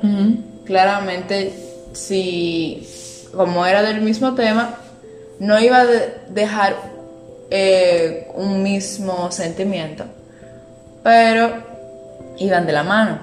claramente, 0.65 1.51
si, 1.91 2.87
como 3.35 3.65
era 3.65 3.81
del 3.81 4.01
mismo 4.01 4.33
tema, 4.33 4.77
no 5.39 5.59
iba 5.59 5.81
a 5.81 5.85
dejar 6.29 6.75
eh, 7.49 8.27
un 8.35 8.63
mismo 8.63 9.29
sentimiento, 9.31 10.05
pero 11.03 11.51
iban 12.37 12.65
de 12.65 12.71
la 12.71 12.83
mano. 12.83 13.19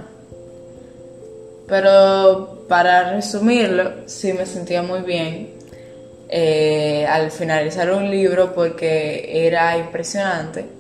Pero 1.67 2.67
para 2.69 3.13
resumirlo, 3.13 4.07
sí 4.07 4.33
me 4.35 4.45
sentía 4.45 4.83
muy 4.83 5.01
bien 5.01 5.55
eh, 6.29 7.07
al 7.09 7.31
finalizar 7.31 7.91
un 7.91 8.11
libro 8.11 8.55
porque 8.55 9.47
era 9.47 9.79
impresionante 9.79 10.78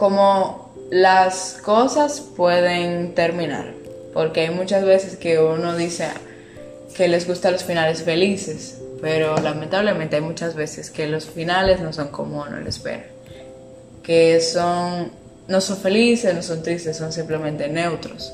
como 0.00 0.72
las 0.90 1.58
cosas 1.62 2.22
pueden 2.34 3.14
terminar. 3.14 3.74
Porque 4.14 4.40
hay 4.40 4.50
muchas 4.50 4.82
veces 4.82 5.18
que 5.18 5.38
uno 5.38 5.76
dice 5.76 6.08
que 6.96 7.06
les 7.06 7.28
gustan 7.28 7.52
los 7.52 7.64
finales 7.64 8.02
felices, 8.02 8.78
pero 9.02 9.36
lamentablemente 9.36 10.16
hay 10.16 10.22
muchas 10.22 10.54
veces 10.54 10.90
que 10.90 11.06
los 11.06 11.26
finales 11.26 11.80
no 11.80 11.92
son 11.92 12.08
como 12.08 12.40
uno 12.40 12.58
lo 12.58 12.68
espera, 12.68 13.04
que 14.02 14.40
son 14.40 15.12
no 15.48 15.60
son 15.60 15.76
felices, 15.76 16.34
no 16.34 16.42
son 16.42 16.62
tristes, 16.62 16.96
son 16.96 17.12
simplemente 17.12 17.68
neutros. 17.68 18.32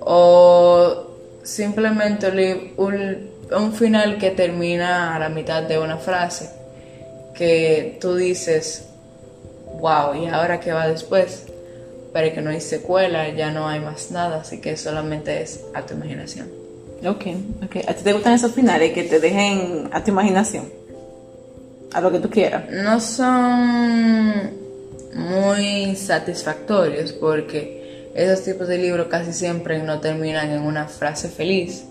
O 0.00 1.06
simplemente 1.42 2.74
un, 2.76 3.30
un 3.50 3.72
final 3.72 4.18
que 4.18 4.30
termina 4.30 5.16
a 5.16 5.18
la 5.18 5.30
mitad 5.30 5.62
de 5.62 5.78
una 5.78 5.96
frase 5.96 6.50
que 7.34 7.96
tú 7.98 8.14
dices, 8.14 8.85
wow, 9.80 10.14
¿y 10.14 10.26
ahora 10.26 10.60
qué 10.60 10.72
va 10.72 10.88
después? 10.88 11.44
Pero 12.12 12.34
que 12.34 12.40
no 12.40 12.50
hay 12.50 12.60
secuela, 12.60 13.28
ya 13.28 13.50
no 13.50 13.68
hay 13.68 13.80
más 13.80 14.10
nada, 14.10 14.40
así 14.40 14.60
que 14.60 14.76
solamente 14.76 15.42
es 15.42 15.60
a 15.74 15.82
tu 15.82 15.94
imaginación. 15.94 16.48
Ok, 17.04 17.26
ok. 17.64 17.76
¿A 17.88 17.94
ti 17.94 18.02
te 18.02 18.12
gustan 18.12 18.32
esos 18.32 18.52
finales 18.52 18.92
que 18.92 19.04
te 19.04 19.20
dejen 19.20 19.90
a 19.92 20.02
tu 20.02 20.10
imaginación? 20.10 20.64
A 21.92 22.00
lo 22.00 22.10
que 22.10 22.20
tú 22.20 22.30
quieras. 22.30 22.70
No 22.70 23.00
son 23.00 24.50
muy 25.14 25.94
satisfactorios 25.96 27.12
porque 27.12 28.10
esos 28.14 28.42
tipos 28.44 28.66
de 28.68 28.78
libros 28.78 29.08
casi 29.08 29.32
siempre 29.32 29.82
no 29.82 30.00
terminan 30.00 30.50
en 30.50 30.62
una 30.62 30.88
frase 30.88 31.28
feliz 31.28 31.84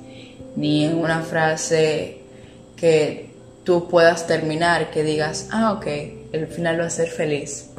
ni 0.56 0.86
en 0.86 0.98
una 0.98 1.22
frase 1.22 2.18
que 2.76 3.30
tú 3.64 3.88
puedas 3.88 4.28
terminar, 4.28 4.92
que 4.92 5.04
digas, 5.04 5.50
ah, 5.52 5.74
ok, 5.74 5.86
el 6.36 6.48
final 6.48 6.80
va 6.80 6.86
a 6.86 6.90
ser 6.90 7.10
feliz. 7.10 7.70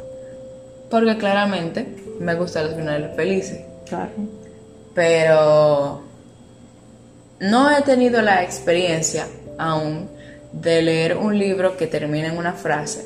Porque 0.89 1.17
claramente 1.17 1.85
me 2.19 2.35
gustan 2.35 2.67
los 2.67 2.75
finales 2.75 3.15
felices. 3.15 3.61
Claro. 3.87 4.11
Pero 4.93 6.03
no 7.39 7.77
he 7.77 7.81
tenido 7.83 8.21
la 8.21 8.43
experiencia 8.43 9.27
aún 9.57 10.09
de 10.51 10.81
leer 10.81 11.17
un 11.17 11.37
libro 11.37 11.77
que 11.77 11.87
termina 11.87 12.27
en 12.27 12.37
una 12.37 12.53
frase, 12.53 13.05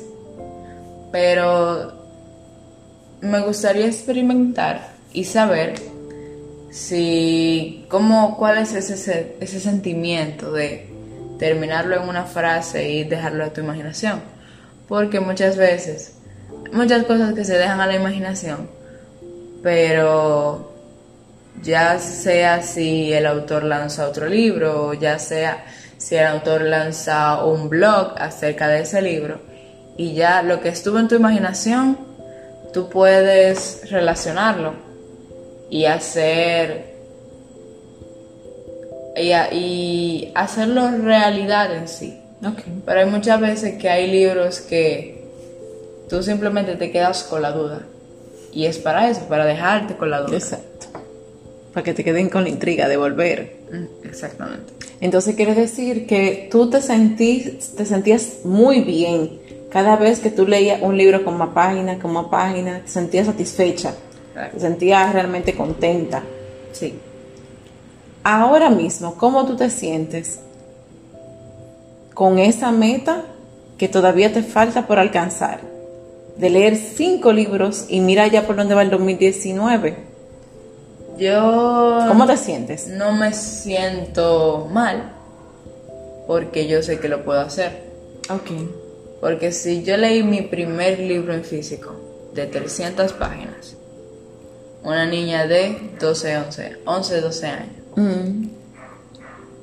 pero 1.10 1.92
me 3.20 3.40
gustaría 3.40 3.86
experimentar 3.86 4.92
y 5.12 5.24
saber 5.24 5.74
si 6.70 7.84
cómo 7.88 8.36
cuál 8.38 8.58
es 8.58 8.72
ese, 8.72 9.36
ese 9.38 9.60
sentimiento 9.60 10.52
de 10.52 10.88
terminarlo 11.38 11.96
en 11.96 12.08
una 12.08 12.24
frase 12.24 12.88
y 12.88 13.04
dejarlo 13.04 13.44
a 13.44 13.52
tu 13.52 13.60
imaginación, 13.60 14.22
porque 14.92 15.20
muchas 15.20 15.56
veces 15.56 16.16
muchas 16.70 17.04
cosas 17.04 17.32
que 17.32 17.46
se 17.46 17.56
dejan 17.56 17.80
a 17.80 17.86
la 17.86 17.94
imaginación, 17.94 18.68
pero 19.62 20.70
ya 21.62 21.98
sea 21.98 22.60
si 22.60 23.10
el 23.10 23.24
autor 23.24 23.64
lanza 23.64 24.06
otro 24.06 24.26
libro, 24.26 24.88
o 24.88 24.92
ya 24.92 25.18
sea 25.18 25.64
si 25.96 26.16
el 26.16 26.26
autor 26.26 26.60
lanza 26.60 27.42
un 27.42 27.70
blog 27.70 28.12
acerca 28.18 28.68
de 28.68 28.80
ese 28.80 29.00
libro, 29.00 29.40
y 29.96 30.12
ya 30.12 30.42
lo 30.42 30.60
que 30.60 30.68
estuvo 30.68 30.98
en 30.98 31.08
tu 31.08 31.14
imaginación, 31.14 31.96
tú 32.74 32.90
puedes 32.90 33.90
relacionarlo 33.90 34.74
y 35.70 35.86
hacer 35.86 36.92
y, 39.16 40.30
hacerlo 40.34 40.90
realidad 40.98 41.74
en 41.74 41.88
sí. 41.88 42.21
Pero 42.84 43.00
hay 43.00 43.06
muchas 43.06 43.40
veces 43.40 43.78
que 43.80 43.88
hay 43.88 44.10
libros 44.10 44.60
que 44.60 45.24
tú 46.08 46.22
simplemente 46.22 46.76
te 46.76 46.90
quedas 46.90 47.22
con 47.24 47.42
la 47.42 47.52
duda. 47.52 47.82
Y 48.52 48.66
es 48.66 48.78
para 48.78 49.08
eso, 49.08 49.22
para 49.28 49.44
dejarte 49.46 49.96
con 49.96 50.10
la 50.10 50.20
duda 50.20 50.38
para 51.72 51.84
que 51.84 51.94
te 51.94 52.04
queden 52.04 52.28
con 52.28 52.44
la 52.44 52.50
intriga 52.50 52.88
de 52.88 52.96
volver. 52.96 53.56
Mm, 53.72 54.06
exactamente. 54.06 54.72
Entonces 55.00 55.34
quiere 55.34 55.54
decir 55.54 56.06
que 56.06 56.48
tú 56.50 56.70
te, 56.70 56.80
sentís, 56.80 57.74
te 57.74 57.84
sentías 57.84 58.44
muy 58.44 58.82
bien 58.82 59.40
cada 59.70 59.96
vez 59.96 60.20
que 60.20 60.30
tú 60.30 60.46
leías 60.46 60.82
un 60.82 60.96
libro 60.96 61.24
con 61.24 61.38
más 61.38 61.48
páginas, 61.50 61.98
con 61.98 62.12
más 62.12 62.26
páginas, 62.26 62.82
te 62.82 62.88
sentías 62.88 63.26
satisfecha, 63.26 63.94
te 64.52 64.60
sentías 64.60 65.12
realmente 65.12 65.54
contenta. 65.54 66.22
Sí. 66.72 66.94
Ahora 68.22 68.68
mismo, 68.68 69.16
¿cómo 69.16 69.46
tú 69.46 69.56
te 69.56 69.70
sientes 69.70 70.40
con 72.14 72.38
esa 72.38 72.72
meta 72.72 73.24
que 73.78 73.88
todavía 73.88 74.32
te 74.32 74.42
falta 74.42 74.86
por 74.86 74.98
alcanzar? 74.98 75.60
De 76.36 76.50
leer 76.50 76.76
cinco 76.76 77.32
libros 77.32 77.86
y 77.88 78.00
mira 78.00 78.26
ya 78.26 78.46
por 78.46 78.56
dónde 78.56 78.74
va 78.74 78.82
el 78.82 78.90
2019. 78.90 79.96
Yo... 81.18 82.04
¿Cómo 82.08 82.26
te 82.26 82.36
sientes? 82.36 82.88
No 82.88 83.12
me 83.12 83.32
siento 83.32 84.68
mal 84.72 85.12
porque 86.26 86.66
yo 86.66 86.82
sé 86.82 86.98
que 86.98 87.08
lo 87.08 87.24
puedo 87.24 87.40
hacer. 87.40 87.82
Ok. 88.30 88.50
Porque 89.20 89.52
si 89.52 89.82
yo 89.82 89.96
leí 89.96 90.22
mi 90.22 90.42
primer 90.42 90.98
libro 90.98 91.34
en 91.34 91.44
físico 91.44 91.94
de 92.34 92.46
300 92.46 93.12
páginas, 93.12 93.76
una 94.82 95.06
niña 95.06 95.46
de 95.46 95.90
12, 96.00 96.36
11, 96.38 96.76
11, 96.84 97.20
12 97.20 97.46
años. 97.46 97.76
Mm. 97.96 98.61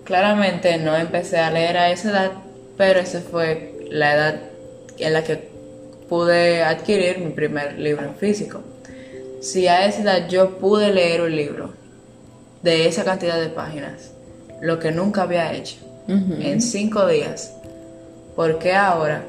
Claramente 0.10 0.76
no 0.80 0.98
empecé 0.98 1.38
a 1.38 1.52
leer 1.52 1.78
a 1.78 1.92
esa 1.92 2.10
edad, 2.10 2.32
pero 2.76 3.00
esa 3.00 3.22
fue 3.22 3.76
la 3.92 4.16
edad 4.16 4.42
en 4.98 5.14
la 5.14 5.24
que 5.24 5.50
pude 6.10 6.64
adquirir 6.64 7.20
mi 7.20 7.30
primer 7.30 7.78
libro 7.78 8.08
en 8.08 8.16
físico. 8.16 8.64
Si 9.40 9.68
a 9.68 9.86
esa 9.86 10.02
edad 10.02 10.28
yo 10.28 10.58
pude 10.58 10.92
leer 10.92 11.22
un 11.22 11.36
libro 11.36 11.76
de 12.64 12.88
esa 12.88 13.06
cantidad 13.06 13.40
de 13.40 13.50
páginas, 13.50 14.10
lo 14.62 14.80
que 14.80 14.92
nunca 14.92 15.22
había 15.22 15.54
hecho, 15.54 15.76
en 16.08 16.60
cinco 16.60 17.06
días, 17.06 17.54
¿por 18.36 18.58
qué 18.58 18.74
ahora 18.74 19.24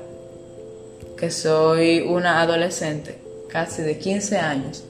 que 1.19 1.31
soy 1.31 2.01
una 2.01 2.41
adolescente, 2.41 3.19
casi 3.51 3.83
de 3.83 3.99
15 3.99 4.39
años, 4.39 4.83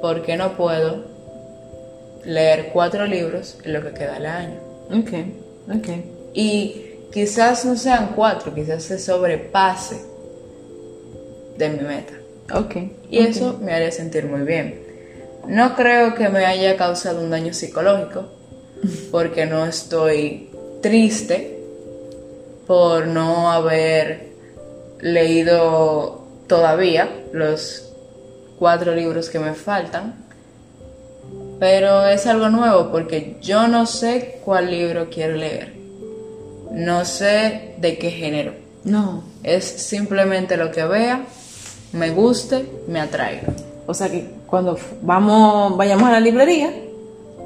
¿por 0.00 0.22
qué 0.22 0.36
no 0.36 0.56
puedo 0.56 1.04
leer 2.24 2.70
cuatro 2.72 3.06
libros 3.06 3.58
en 3.64 3.72
lo 3.72 3.82
que 3.82 3.92
queda 3.92 4.12
del 4.12 4.26
año? 4.26 4.67
Ok, 4.90 5.10
ok. 5.74 5.88
Y 6.34 6.82
quizás 7.12 7.64
no 7.64 7.76
sean 7.76 8.12
cuatro, 8.14 8.54
quizás 8.54 8.82
se 8.84 8.98
sobrepase 8.98 10.00
de 11.56 11.68
mi 11.68 11.80
meta. 11.80 12.14
Ok. 12.54 12.76
Y 13.10 13.18
eso 13.18 13.58
me 13.60 13.72
haría 13.72 13.92
sentir 13.92 14.26
muy 14.26 14.42
bien. 14.42 14.80
No 15.46 15.74
creo 15.74 16.14
que 16.14 16.28
me 16.28 16.44
haya 16.44 16.76
causado 16.76 17.20
un 17.20 17.30
daño 17.30 17.52
psicológico, 17.52 18.26
porque 19.10 19.46
no 19.46 19.66
estoy 19.66 20.50
triste 20.82 21.58
por 22.66 23.06
no 23.06 23.50
haber 23.50 24.28
leído 25.00 26.24
todavía 26.46 27.08
los 27.32 27.92
cuatro 28.58 28.94
libros 28.94 29.30
que 29.30 29.38
me 29.38 29.54
faltan. 29.54 30.27
Pero 31.58 32.06
es 32.06 32.26
algo 32.26 32.48
nuevo 32.50 32.90
porque 32.90 33.36
yo 33.42 33.66
no 33.68 33.86
sé 33.86 34.40
cuál 34.44 34.70
libro 34.70 35.08
quiero 35.10 35.36
leer. 35.36 35.74
No 36.70 37.04
sé 37.04 37.74
de 37.78 37.98
qué 37.98 38.10
género. 38.10 38.52
No. 38.84 39.24
Es 39.42 39.64
simplemente 39.64 40.56
lo 40.56 40.70
que 40.70 40.84
vea, 40.84 41.22
me 41.92 42.10
guste, 42.10 42.66
me 42.86 43.00
atraiga. 43.00 43.48
O 43.86 43.94
sea 43.94 44.10
que 44.10 44.28
cuando 44.46 44.78
vamos, 45.02 45.76
vayamos 45.76 46.08
a 46.08 46.12
la 46.12 46.20
librería, 46.20 46.70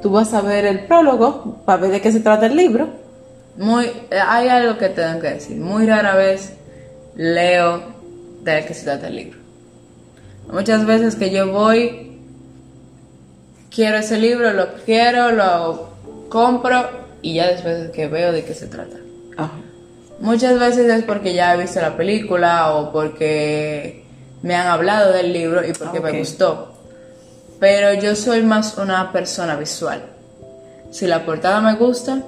tú 0.01 0.11
vas 0.11 0.33
a 0.33 0.41
ver 0.41 0.65
el 0.65 0.85
prólogo 0.85 1.61
para 1.65 1.81
ver 1.81 1.91
de 1.91 2.01
qué 2.01 2.11
se 2.11 2.19
trata 2.19 2.45
el 2.45 2.55
libro. 2.55 2.89
Muy, 3.57 3.89
hay 4.11 4.47
algo 4.49 4.77
que 4.77 4.89
tengo 4.89 5.19
que 5.21 5.29
decir. 5.29 5.57
Muy 5.57 5.85
rara 5.85 6.15
vez 6.15 6.53
leo 7.15 7.81
de 8.43 8.65
qué 8.65 8.73
se 8.73 8.83
trata 8.83 9.07
el 9.07 9.15
libro. 9.15 9.39
Muchas 10.51 10.85
veces 10.85 11.15
que 11.15 11.31
yo 11.31 11.51
voy, 11.51 12.12
quiero 13.73 13.97
ese 13.97 14.17
libro, 14.17 14.53
lo 14.53 14.73
quiero, 14.85 15.31
lo 15.31 15.89
compro 16.29 16.89
y 17.21 17.35
ya 17.35 17.47
después 17.47 17.89
que 17.91 18.07
veo 18.07 18.31
de 18.31 18.43
qué 18.43 18.53
se 18.53 18.67
trata. 18.67 18.97
Muchas 20.19 20.59
veces 20.59 20.89
es 20.91 21.03
porque 21.03 21.33
ya 21.33 21.53
he 21.53 21.57
visto 21.57 21.81
la 21.81 21.97
película 21.97 22.73
o 22.75 22.91
porque 22.91 24.05
me 24.41 24.55
han 24.55 24.67
hablado 24.67 25.11
del 25.11 25.33
libro 25.33 25.65
y 25.65 25.73
porque 25.73 25.99
me 25.99 26.17
gustó. 26.19 26.73
Pero 27.59 27.93
yo 27.93 28.15
soy 28.15 28.41
más 28.41 28.77
una 28.77 29.11
persona 29.11 29.55
visual. 29.55 30.03
Si 30.91 31.07
la 31.07 31.25
portada 31.25 31.59
me 31.61 31.75
gusta, 31.75 32.21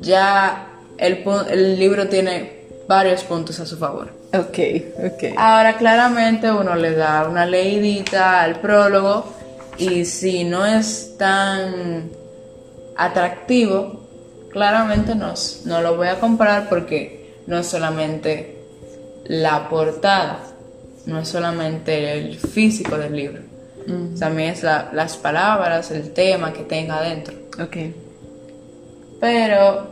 ya 0.00 0.68
el, 0.98 1.24
el 1.50 1.78
libro 1.78 2.08
tiene 2.08 2.62
varios 2.86 3.24
puntos 3.24 3.58
a 3.60 3.66
su 3.66 3.76
favor. 3.76 4.10
Ok, 4.32 4.58
ok. 5.04 5.34
Ahora 5.36 5.76
claramente 5.76 6.50
uno 6.50 6.74
le 6.74 6.94
da 6.94 7.28
una 7.28 7.44
leidita 7.44 8.42
al 8.42 8.60
prólogo 8.60 9.41
y 9.78 10.04
si 10.04 10.44
no 10.44 10.66
es 10.66 11.16
tan 11.18 12.10
atractivo, 12.96 14.00
claramente 14.50 15.14
no, 15.14 15.34
no 15.64 15.80
lo 15.80 15.96
voy 15.96 16.08
a 16.08 16.20
comprar 16.20 16.68
porque 16.68 17.36
no 17.46 17.58
es 17.58 17.66
solamente 17.66 18.58
la 19.24 19.68
portada, 19.68 20.40
no 21.06 21.20
es 21.20 21.28
solamente 21.28 22.12
el 22.12 22.38
físico 22.38 22.98
del 22.98 23.16
libro, 23.16 23.42
también 24.18 24.50
es 24.50 24.62
las 24.62 25.16
palabras, 25.16 25.90
el 25.90 26.12
tema 26.12 26.52
que 26.52 26.62
tenga 26.62 26.98
adentro. 26.98 27.34
Ok. 27.60 27.76
Pero 29.20 29.86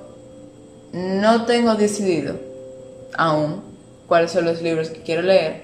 no 0.93 1.45
tengo 1.45 1.75
decidido 1.75 2.37
aún 3.17 3.63
cuáles 4.07 4.33
son 4.33 4.45
los 4.45 4.63
libros 4.63 4.91
que 4.91 5.03
quiero 5.03 5.23
leer, 5.23 5.63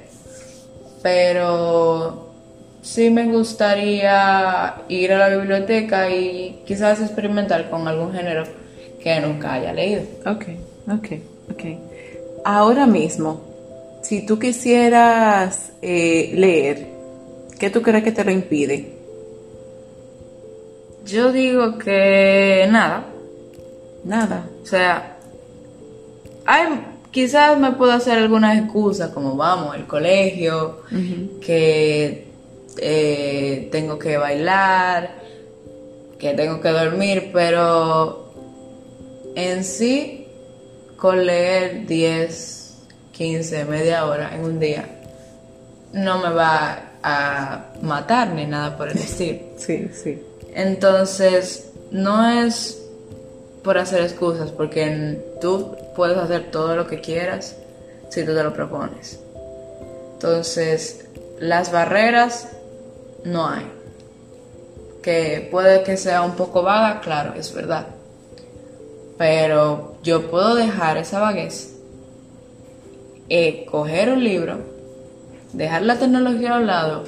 pero 1.03 2.26
sí 2.87 3.11
me 3.11 3.27
gustaría 3.27 4.75
ir 4.89 5.13
a 5.13 5.19
la 5.19 5.37
biblioteca 5.37 6.09
y 6.09 6.63
quizás 6.65 7.01
experimentar 7.01 7.69
con 7.69 7.87
algún 7.89 8.13
género 8.13 8.45
que 9.03 9.21
nunca 9.21 9.55
haya 9.55 9.73
leído. 9.73 10.03
Ok, 10.25 10.45
ok, 10.89 11.09
ok. 11.51 11.65
Ahora 12.45 12.87
mismo, 12.87 13.41
si 14.03 14.25
tú 14.25 14.39
quisieras 14.39 15.73
eh, 15.83 16.31
leer, 16.35 16.87
¿qué 17.59 17.71
tú 17.71 17.83
crees 17.83 18.05
que 18.05 18.13
te 18.13 18.25
lo 18.25 18.31
impide? 18.31 18.93
Yo 21.05 21.33
digo 21.33 21.79
que 21.79 22.69
nada. 22.71 23.05
Nada. 24.05 24.49
O 24.63 24.67
sea, 24.67 25.17
hay 26.45 26.67
quizás 27.11 27.59
me 27.59 27.73
puedo 27.73 27.93
hacer 27.93 28.19
algunas 28.19 28.59
excusas 28.59 29.11
como 29.11 29.37
vamos, 29.37 29.75
el 29.75 29.87
colegio, 29.87 30.83
que 31.41 32.26
eh, 32.79 33.69
tengo 33.71 33.99
que 33.99 34.17
bailar, 34.17 35.11
que 36.19 36.35
tengo 36.35 36.61
que 36.61 36.69
dormir, 36.71 37.31
pero 37.33 38.33
en 39.35 39.65
sí, 39.65 40.27
con 40.97 41.25
leer 41.25 41.87
10, 41.87 42.75
15, 43.13 43.65
media 43.67 44.07
hora 44.07 44.35
en 44.35 44.45
un 44.45 44.59
día, 44.59 44.89
no 45.93 46.19
me 46.19 46.31
va 46.31 46.83
a 47.03 47.73
matar 47.83 48.29
ni 48.31 48.47
nada 48.47 48.77
por 48.77 48.89
el 48.89 48.99
estilo. 48.99 49.41
Sí, 49.57 49.91
sí. 49.93 50.23
Entonces, 50.55 51.71
no 51.91 52.29
es 52.29 52.83
por 53.63 53.79
hacer 53.79 54.03
excusas, 54.03 54.51
porque 54.53 55.21
tú 55.41 55.77
puedes 55.95 56.17
hacer 56.17 56.51
todo 56.51 56.77
lo 56.77 56.87
que 56.87 57.01
quieras 57.01 57.57
si 58.11 58.25
tú 58.25 58.35
te 58.35 58.43
lo 58.43 58.55
propones. 58.55 59.21
Entonces, 60.15 61.05
las 61.41 61.73
barreras 61.73 62.49
no 63.27 63.49
hay. 63.49 63.67
Que 65.03 65.49
puede 65.51 65.83
que 65.83 65.97
sea 65.97 66.23
un 66.23 66.33
poco 66.33 66.63
vaga, 66.63 67.01
claro, 67.01 67.35
es 67.35 67.53
verdad. 67.53 67.87
Pero 69.19 69.99
yo 70.03 70.31
puedo 70.31 70.55
dejar 70.55 70.97
esa 70.99 71.21
vaguez, 71.21 71.75
eh, 73.29 73.67
coger 73.71 74.11
un 74.11 74.23
libro, 74.23 74.59
dejar 75.53 75.83
la 75.83 75.99
tecnología 75.99 76.55
a 76.55 76.59
un 76.59 76.67
lado 76.67 77.05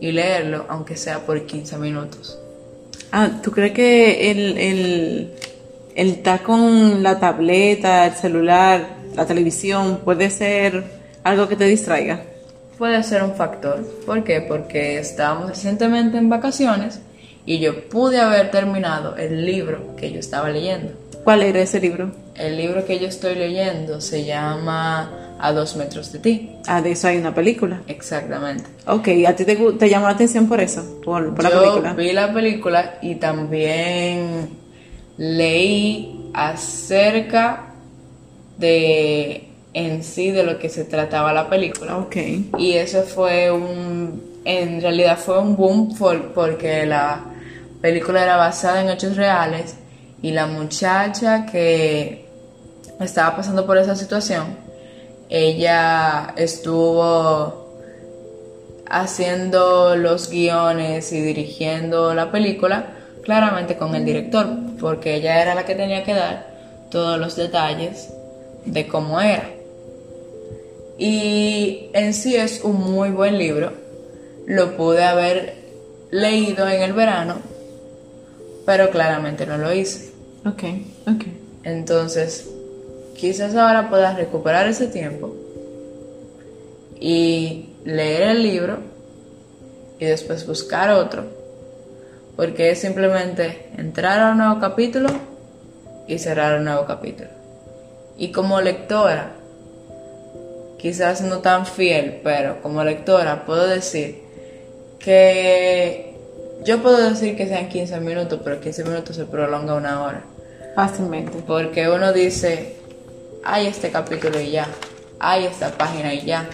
y 0.00 0.12
leerlo, 0.12 0.66
aunque 0.68 0.96
sea 0.96 1.20
por 1.20 1.44
15 1.44 1.78
minutos. 1.78 2.38
Ah, 3.12 3.30
¿tú 3.42 3.50
crees 3.52 3.72
que 3.72 4.30
el, 4.30 4.58
el 4.58 5.32
el 5.96 6.10
estar 6.10 6.42
con 6.42 7.02
la 7.02 7.18
tableta, 7.18 8.06
el 8.06 8.12
celular, 8.12 8.98
la 9.14 9.26
televisión, 9.26 10.00
puede 10.04 10.28
ser 10.30 10.84
algo 11.24 11.48
que 11.48 11.56
te 11.56 11.64
distraiga. 11.64 12.22
Puede 12.78 13.02
ser 13.02 13.22
un 13.22 13.34
factor. 13.34 13.84
¿Por 14.04 14.22
qué? 14.24 14.40
Porque 14.42 14.98
estábamos 14.98 15.48
recientemente 15.48 16.18
en 16.18 16.28
vacaciones 16.28 17.00
y 17.46 17.58
yo 17.58 17.88
pude 17.88 18.20
haber 18.20 18.50
terminado 18.50 19.16
el 19.16 19.46
libro 19.46 19.96
que 19.96 20.12
yo 20.12 20.18
estaba 20.18 20.50
leyendo. 20.50 20.92
¿Cuál 21.24 21.42
era 21.42 21.60
ese 21.60 21.80
libro? 21.80 22.12
El 22.34 22.56
libro 22.56 22.84
que 22.84 22.98
yo 22.98 23.06
estoy 23.08 23.34
leyendo 23.34 24.00
se 24.00 24.24
llama 24.24 25.36
A 25.40 25.52
dos 25.52 25.74
metros 25.76 26.12
de 26.12 26.18
ti. 26.18 26.50
Ah, 26.66 26.82
de 26.82 26.92
eso 26.92 27.08
hay 27.08 27.16
una 27.16 27.34
película. 27.34 27.80
Exactamente. 27.88 28.64
Ok, 28.86 29.08
¿a 29.26 29.34
ti 29.34 29.44
te, 29.44 29.56
te 29.56 29.88
llamó 29.88 30.06
la 30.06 30.12
atención 30.12 30.46
por 30.46 30.60
eso? 30.60 31.00
Por, 31.04 31.34
por 31.34 31.44
la 31.44 31.50
película. 31.50 31.92
vi 31.94 32.12
la 32.12 32.32
película 32.32 32.98
y 33.00 33.14
también 33.14 34.50
leí 35.16 36.30
acerca 36.34 37.72
de 38.58 39.48
en 39.76 40.02
sí 40.02 40.30
de 40.30 40.42
lo 40.42 40.58
que 40.58 40.70
se 40.70 40.84
trataba 40.84 41.34
la 41.34 41.50
película. 41.50 41.98
Okay. 41.98 42.50
Y 42.56 42.72
eso 42.72 43.02
fue 43.02 43.50
un, 43.50 44.40
en 44.46 44.80
realidad 44.80 45.18
fue 45.18 45.38
un 45.38 45.54
boom 45.54 45.94
porque 46.34 46.86
la 46.86 47.22
película 47.82 48.22
era 48.22 48.36
basada 48.38 48.80
en 48.80 48.88
hechos 48.88 49.16
reales 49.16 49.76
y 50.22 50.30
la 50.30 50.46
muchacha 50.46 51.44
que 51.44 52.24
estaba 53.00 53.36
pasando 53.36 53.66
por 53.66 53.76
esa 53.76 53.94
situación, 53.94 54.56
ella 55.28 56.32
estuvo 56.38 57.66
haciendo 58.88 59.94
los 59.94 60.30
guiones 60.30 61.12
y 61.12 61.20
dirigiendo 61.20 62.14
la 62.14 62.32
película 62.32 62.94
claramente 63.24 63.76
con 63.76 63.94
el 63.94 64.06
director, 64.06 64.46
porque 64.80 65.16
ella 65.16 65.42
era 65.42 65.54
la 65.54 65.66
que 65.66 65.74
tenía 65.74 66.02
que 66.02 66.14
dar 66.14 66.46
todos 66.90 67.18
los 67.18 67.36
detalles 67.36 68.08
de 68.64 68.86
cómo 68.86 69.20
era. 69.20 69.55
Y 70.98 71.90
en 71.92 72.14
sí 72.14 72.36
es 72.36 72.62
un 72.64 72.76
muy 72.76 73.10
buen 73.10 73.38
libro. 73.38 73.72
Lo 74.46 74.76
pude 74.76 75.04
haber 75.04 75.54
leído 76.10 76.68
en 76.68 76.82
el 76.82 76.92
verano, 76.92 77.36
pero 78.64 78.90
claramente 78.90 79.46
no 79.46 79.58
lo 79.58 79.72
hice. 79.72 80.12
Ok, 80.44 80.62
ok. 81.06 81.24
Entonces, 81.64 82.48
quizás 83.16 83.54
ahora 83.54 83.90
puedas 83.90 84.16
recuperar 84.16 84.68
ese 84.68 84.86
tiempo 84.86 85.34
y 86.98 87.70
leer 87.84 88.28
el 88.28 88.42
libro 88.42 88.78
y 89.98 90.04
después 90.04 90.46
buscar 90.46 90.90
otro. 90.90 91.24
Porque 92.36 92.70
es 92.70 92.80
simplemente 92.80 93.70
entrar 93.76 94.20
a 94.20 94.30
un 94.32 94.38
nuevo 94.38 94.60
capítulo 94.60 95.08
y 96.06 96.18
cerrar 96.18 96.58
un 96.58 96.64
nuevo 96.66 96.84
capítulo. 96.84 97.30
Y 98.18 98.30
como 98.30 98.60
lectora, 98.60 99.32
quizás 100.86 101.20
no 101.20 101.40
tan 101.40 101.66
fiel, 101.66 102.20
pero 102.22 102.62
como 102.62 102.84
lectora 102.84 103.44
puedo 103.44 103.66
decir 103.66 104.22
que 105.00 106.14
yo 106.64 106.80
puedo 106.80 107.10
decir 107.10 107.36
que 107.36 107.48
sean 107.48 107.68
15 107.68 107.98
minutos, 107.98 108.38
pero 108.44 108.60
15 108.60 108.84
minutos 108.84 109.16
se 109.16 109.24
prolonga 109.24 109.74
una 109.74 110.04
hora. 110.04 110.22
Fácilmente. 110.76 111.38
Porque 111.44 111.88
uno 111.88 112.12
dice, 112.12 112.76
hay 113.42 113.66
este 113.66 113.90
capítulo 113.90 114.40
y 114.40 114.52
ya, 114.52 114.68
hay 115.18 115.46
esta 115.46 115.76
página 115.76 116.14
y 116.14 116.24
ya. 116.24 116.48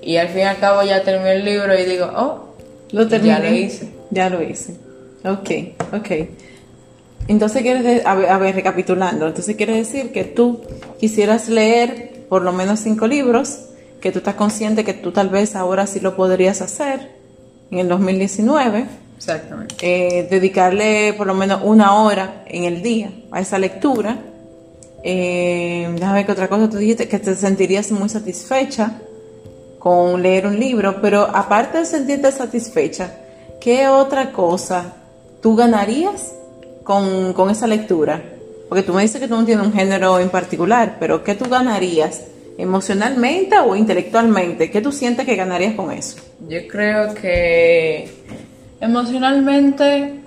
Y 0.00 0.16
al 0.16 0.28
fin 0.28 0.38
y 0.38 0.44
al 0.44 0.58
cabo 0.58 0.82
ya 0.82 1.02
terminé 1.02 1.32
el 1.32 1.44
libro 1.44 1.78
y 1.78 1.84
digo, 1.84 2.10
oh, 2.16 2.54
lo 2.92 3.06
terminé. 3.08 3.34
Ya 3.34 3.40
lo 3.40 3.54
hice. 3.54 3.88
Ya 4.10 4.30
lo 4.30 4.42
hice. 4.42 4.74
Ok, 5.22 5.50
ok. 5.92 6.28
Entonces 7.28 7.60
quieres, 7.60 8.06
a 8.06 8.14
ver, 8.14 8.30
a 8.30 8.38
ver, 8.38 8.54
recapitulando, 8.54 9.26
entonces 9.26 9.54
quiere 9.54 9.74
decir 9.74 10.12
que 10.12 10.24
tú 10.24 10.62
quisieras 10.98 11.50
leer 11.50 12.15
por 12.28 12.42
lo 12.42 12.52
menos 12.52 12.80
cinco 12.80 13.06
libros, 13.06 13.60
que 14.00 14.12
tú 14.12 14.18
estás 14.18 14.34
consciente 14.34 14.84
que 14.84 14.94
tú 14.94 15.12
tal 15.12 15.28
vez 15.28 15.56
ahora 15.56 15.86
sí 15.86 16.00
lo 16.00 16.16
podrías 16.16 16.60
hacer 16.60 17.10
en 17.70 17.78
el 17.78 17.88
2019. 17.88 18.86
Exactamente. 19.16 19.74
Eh, 19.80 20.28
dedicarle 20.30 21.14
por 21.14 21.26
lo 21.26 21.34
menos 21.34 21.62
una 21.64 21.94
hora 21.94 22.44
en 22.46 22.64
el 22.64 22.82
día 22.82 23.10
a 23.30 23.40
esa 23.40 23.58
lectura. 23.58 24.18
Eh, 25.02 25.88
déjame 25.94 26.14
ver 26.14 26.26
qué 26.26 26.32
otra 26.32 26.48
cosa 26.48 26.68
tú 26.68 26.78
dijiste, 26.78 27.08
que 27.08 27.18
te 27.18 27.34
sentirías 27.34 27.90
muy 27.92 28.08
satisfecha 28.08 29.00
con 29.78 30.20
leer 30.20 30.46
un 30.46 30.58
libro, 30.58 31.00
pero 31.00 31.22
aparte 31.22 31.78
de 31.78 31.84
sentirte 31.84 32.32
satisfecha, 32.32 33.14
¿qué 33.60 33.88
otra 33.88 34.32
cosa 34.32 34.94
tú 35.40 35.54
ganarías 35.54 36.32
con, 36.82 37.32
con 37.32 37.50
esa 37.50 37.66
lectura? 37.66 38.35
Porque 38.68 38.82
tú 38.82 38.92
me 38.92 39.02
dices 39.02 39.20
que 39.20 39.28
tú 39.28 39.36
no 39.36 39.44
tienes 39.44 39.66
un 39.66 39.72
género 39.72 40.18
en 40.18 40.28
particular, 40.28 40.96
pero 40.98 41.22
¿qué 41.22 41.34
tú 41.34 41.48
ganarías 41.48 42.24
emocionalmente 42.58 43.58
o 43.58 43.76
intelectualmente? 43.76 44.70
¿Qué 44.70 44.80
tú 44.80 44.92
sientes 44.92 45.24
que 45.24 45.36
ganarías 45.36 45.74
con 45.74 45.92
eso? 45.92 46.16
Yo 46.48 46.66
creo 46.68 47.14
que 47.14 48.08
emocionalmente 48.80 50.20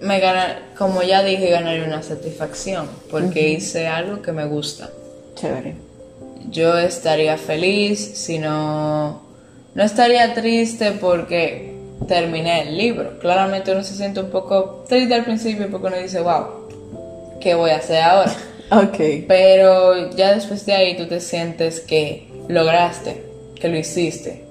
me 0.00 0.20
gana, 0.20 0.60
como 0.76 1.02
ya 1.02 1.24
dije, 1.24 1.50
ganaría 1.50 1.84
una 1.84 2.02
satisfacción 2.02 2.88
porque 3.10 3.48
hice 3.48 3.88
algo 3.88 4.22
que 4.22 4.32
me 4.32 4.46
gusta. 4.46 4.90
Chévere 5.34 5.88
yo 6.50 6.78
estaría 6.78 7.36
feliz, 7.36 7.98
si 8.14 8.38
no, 8.38 9.20
no 9.74 9.82
estaría 9.82 10.34
triste 10.34 10.92
porque 10.92 11.74
terminé 12.06 12.62
el 12.62 12.78
libro. 12.78 13.18
Claramente 13.18 13.72
uno 13.72 13.82
se 13.82 13.94
siente 13.94 14.20
un 14.20 14.30
poco 14.30 14.84
triste 14.88 15.14
al 15.14 15.24
principio 15.24 15.68
porque 15.70 15.88
uno 15.88 15.98
dice, 15.98 16.20
wow, 16.20 16.46
¿qué 17.40 17.54
voy 17.54 17.70
a 17.70 17.76
hacer 17.76 18.02
ahora? 18.02 18.32
Ok. 18.70 19.24
Pero 19.26 20.10
ya 20.10 20.34
después 20.34 20.66
de 20.66 20.74
ahí 20.74 20.94
tú 20.94 21.06
te 21.06 21.20
sientes 21.20 21.80
que 21.80 22.28
lograste, 22.48 23.24
que 23.58 23.68
lo 23.68 23.78
hiciste 23.78 24.44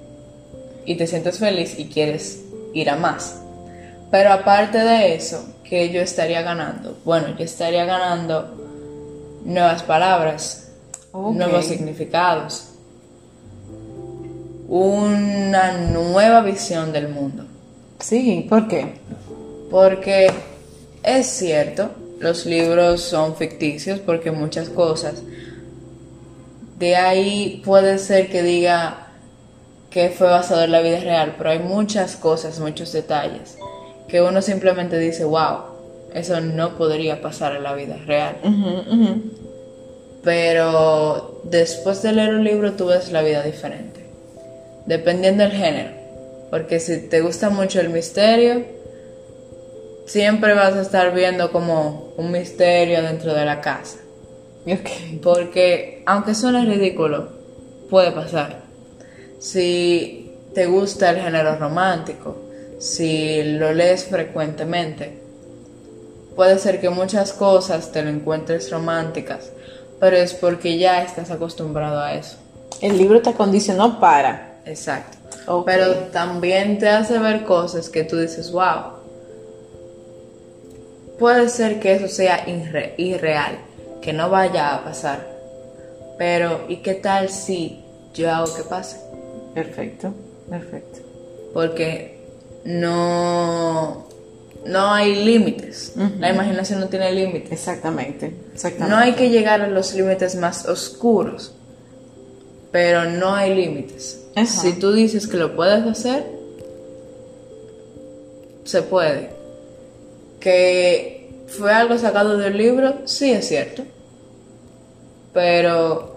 y 0.84 0.96
te 0.96 1.06
sientes 1.06 1.38
feliz 1.38 1.78
y 1.78 1.84
quieres 1.84 2.42
ir 2.74 2.90
a 2.90 2.96
más. 2.96 3.40
Pero 4.10 4.32
aparte 4.32 4.78
de 4.78 5.14
eso, 5.14 5.44
que 5.62 5.90
yo 5.90 6.00
estaría 6.00 6.42
ganando? 6.42 6.98
Bueno, 7.04 7.28
yo 7.36 7.44
estaría 7.44 7.84
ganando 7.84 8.56
nuevas 9.44 9.82
palabras, 9.82 10.72
nuevos 11.12 11.66
significados, 11.66 12.70
una 14.68 15.72
nueva 15.72 16.42
visión 16.42 16.92
del 16.92 17.08
mundo. 17.08 17.44
Sí, 18.00 18.46
¿por 18.48 18.66
qué? 18.68 18.94
Porque 19.70 20.30
es 21.02 21.26
cierto, 21.26 21.90
los 22.20 22.46
libros 22.46 23.02
son 23.02 23.36
ficticios 23.36 24.00
porque 24.00 24.30
muchas 24.30 24.68
cosas, 24.68 25.22
de 26.78 26.96
ahí 26.96 27.62
puede 27.64 27.98
ser 27.98 28.28
que 28.30 28.42
diga 28.42 29.08
que 29.90 30.10
fue 30.10 30.28
basado 30.28 30.64
en 30.64 30.72
la 30.72 30.80
vida 30.80 31.00
real, 31.00 31.34
pero 31.38 31.50
hay 31.50 31.58
muchas 31.58 32.16
cosas, 32.16 32.60
muchos 32.60 32.92
detalles, 32.92 33.56
que 34.08 34.20
uno 34.20 34.42
simplemente 34.42 34.98
dice, 34.98 35.24
wow, 35.24 35.58
eso 36.12 36.40
no 36.40 36.76
podría 36.76 37.20
pasar 37.20 37.56
en 37.56 37.62
la 37.62 37.74
vida 37.74 37.96
real. 38.06 38.36
Pero 40.22 41.40
después 41.44 42.02
de 42.02 42.12
leer 42.12 42.34
un 42.34 42.44
libro 42.44 42.72
tú 42.72 42.86
ves 42.86 43.12
la 43.12 43.22
vida 43.22 43.42
diferente, 43.42 44.04
dependiendo 44.86 45.44
del 45.44 45.52
género. 45.52 45.90
Porque 46.50 46.80
si 46.80 47.08
te 47.08 47.20
gusta 47.20 47.50
mucho 47.50 47.80
el 47.80 47.90
misterio, 47.90 48.64
siempre 50.08 50.54
vas 50.54 50.74
a 50.74 50.80
estar 50.80 51.14
viendo 51.14 51.52
como 51.52 52.12
un 52.16 52.32
misterio 52.32 53.02
dentro 53.02 53.34
de 53.34 53.44
la 53.44 53.60
casa. 53.60 53.98
Porque 55.22 56.02
aunque 56.06 56.34
suene 56.34 56.64
ridículo, 56.64 57.28
puede 57.88 58.10
pasar. 58.10 58.62
Si 59.38 60.32
te 60.54 60.66
gusta 60.66 61.10
el 61.10 61.20
género 61.20 61.56
romántico, 61.56 62.36
si 62.78 63.42
lo 63.44 63.72
lees 63.72 64.06
frecuentemente, 64.06 65.20
puede 66.34 66.58
ser 66.58 66.80
que 66.80 66.90
muchas 66.90 67.32
cosas 67.32 67.92
te 67.92 68.02
lo 68.02 68.10
encuentres 68.10 68.70
románticas, 68.70 69.50
pero 70.00 70.16
es 70.16 70.34
porque 70.34 70.78
ya 70.78 71.02
estás 71.02 71.30
acostumbrado 71.30 72.00
a 72.00 72.14
eso. 72.14 72.36
El 72.80 72.98
libro 72.98 73.22
te 73.22 73.30
acondicionó 73.30 74.00
para. 74.00 74.60
Exacto. 74.64 75.16
Pero 75.64 75.94
también 76.12 76.78
te 76.78 76.88
hace 76.88 77.18
ver 77.18 77.44
cosas 77.44 77.88
que 77.88 78.04
tú 78.04 78.18
dices, 78.18 78.52
wow. 78.52 78.97
Puede 81.18 81.48
ser 81.48 81.80
que 81.80 81.94
eso 81.94 82.08
sea 82.08 82.44
irreal, 82.48 83.58
que 84.00 84.12
no 84.12 84.30
vaya 84.30 84.74
a 84.74 84.84
pasar. 84.84 85.26
Pero, 86.16 86.64
¿y 86.68 86.76
qué 86.76 86.94
tal 86.94 87.28
si 87.28 87.82
yo 88.14 88.30
hago 88.30 88.54
que 88.54 88.62
pase? 88.62 88.98
Perfecto, 89.54 90.14
perfecto. 90.48 91.00
Porque 91.52 92.18
no 92.64 94.08
no 94.64 94.92
hay 94.92 95.24
límites. 95.24 95.94
La 96.18 96.30
imaginación 96.30 96.80
no 96.80 96.88
tiene 96.88 97.12
límites. 97.12 97.52
Exactamente, 97.52 98.34
exactamente. 98.52 98.94
No 98.94 99.00
hay 99.00 99.14
que 99.14 99.30
llegar 99.30 99.60
a 99.62 99.68
los 99.68 99.94
límites 99.94 100.34
más 100.34 100.66
oscuros, 100.66 101.52
pero 102.70 103.04
no 103.04 103.34
hay 103.34 103.54
límites. 103.54 104.24
Si 104.46 104.74
tú 104.74 104.92
dices 104.92 105.26
que 105.26 105.36
lo 105.36 105.56
puedes 105.56 105.84
hacer, 105.84 106.24
se 108.64 108.82
puede. 108.82 109.37
Que 110.40 111.44
fue 111.48 111.72
algo 111.72 111.98
sacado 111.98 112.36
del 112.36 112.56
libro, 112.56 113.06
sí 113.06 113.32
es 113.32 113.48
cierto. 113.48 113.82
Pero 115.32 116.16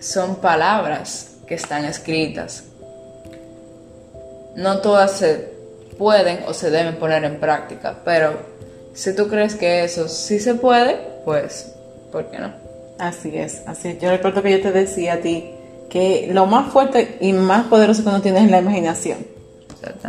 son 0.00 0.36
palabras 0.36 1.36
que 1.46 1.54
están 1.54 1.84
escritas. 1.84 2.64
No 4.56 4.78
todas 4.78 5.12
se 5.12 5.52
pueden 5.98 6.40
o 6.46 6.54
se 6.54 6.70
deben 6.70 6.96
poner 6.96 7.24
en 7.24 7.40
práctica. 7.40 7.96
Pero 8.04 8.38
si 8.94 9.14
tú 9.14 9.28
crees 9.28 9.54
que 9.54 9.84
eso 9.84 10.08
sí 10.08 10.38
se 10.38 10.54
puede, 10.54 10.96
pues, 11.24 11.72
¿por 12.12 12.30
qué 12.30 12.38
no? 12.38 12.52
Así 12.98 13.36
es, 13.36 13.62
así 13.66 13.88
es. 13.88 14.00
Yo 14.00 14.10
recuerdo 14.10 14.42
que 14.42 14.50
yo 14.50 14.60
te 14.60 14.72
decía 14.72 15.14
a 15.14 15.16
ti 15.18 15.50
que 15.88 16.28
lo 16.32 16.46
más 16.46 16.72
fuerte 16.72 17.16
y 17.20 17.32
más 17.32 17.66
poderoso 17.66 18.02
que 18.02 18.08
uno 18.08 18.20
tiene 18.20 18.44
es 18.44 18.50
la 18.50 18.58
imaginación. 18.58 19.18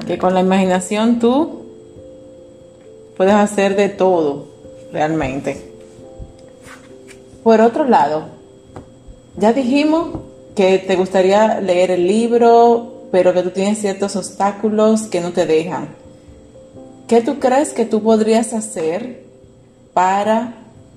Que 0.08 0.18
con 0.18 0.34
la 0.34 0.40
imaginación 0.40 1.20
tú 1.20 1.69
puedes 3.20 3.36
hacer 3.36 3.76
de 3.76 3.90
todo, 3.90 4.48
realmente. 4.94 5.74
Por 7.44 7.60
otro 7.60 7.84
lado, 7.84 8.28
ya 9.36 9.52
dijimos 9.52 10.20
que 10.56 10.78
te 10.78 10.96
gustaría 10.96 11.60
leer 11.60 11.92
el 11.92 12.08
libro, 12.08 13.10
pero 13.12 13.34
que 13.34 13.44
tú 13.44 13.50
tienes 13.50 13.80
ciertos 13.80 14.16
obstáculos 14.16 15.02
que 15.02 15.20
no 15.20 15.34
te 15.34 15.46
dejan. 15.46 15.90
¿Qué 17.10 17.20
tú 17.20 17.40
crees 17.40 17.74
que 17.74 17.84
tú 17.84 18.02
podrías 18.02 18.54
hacer 18.54 19.26
para 19.94 20.54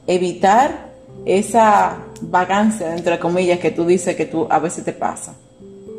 evitar 0.06 0.92
esa 1.24 2.04
vacancia, 2.20 2.94
entre 2.94 3.18
comillas, 3.18 3.58
que 3.58 3.72
tú 3.72 3.84
dices 3.84 4.14
que 4.14 4.26
tú 4.26 4.46
a 4.48 4.60
veces 4.60 4.84
te 4.84 4.92
pasa? 4.92 5.34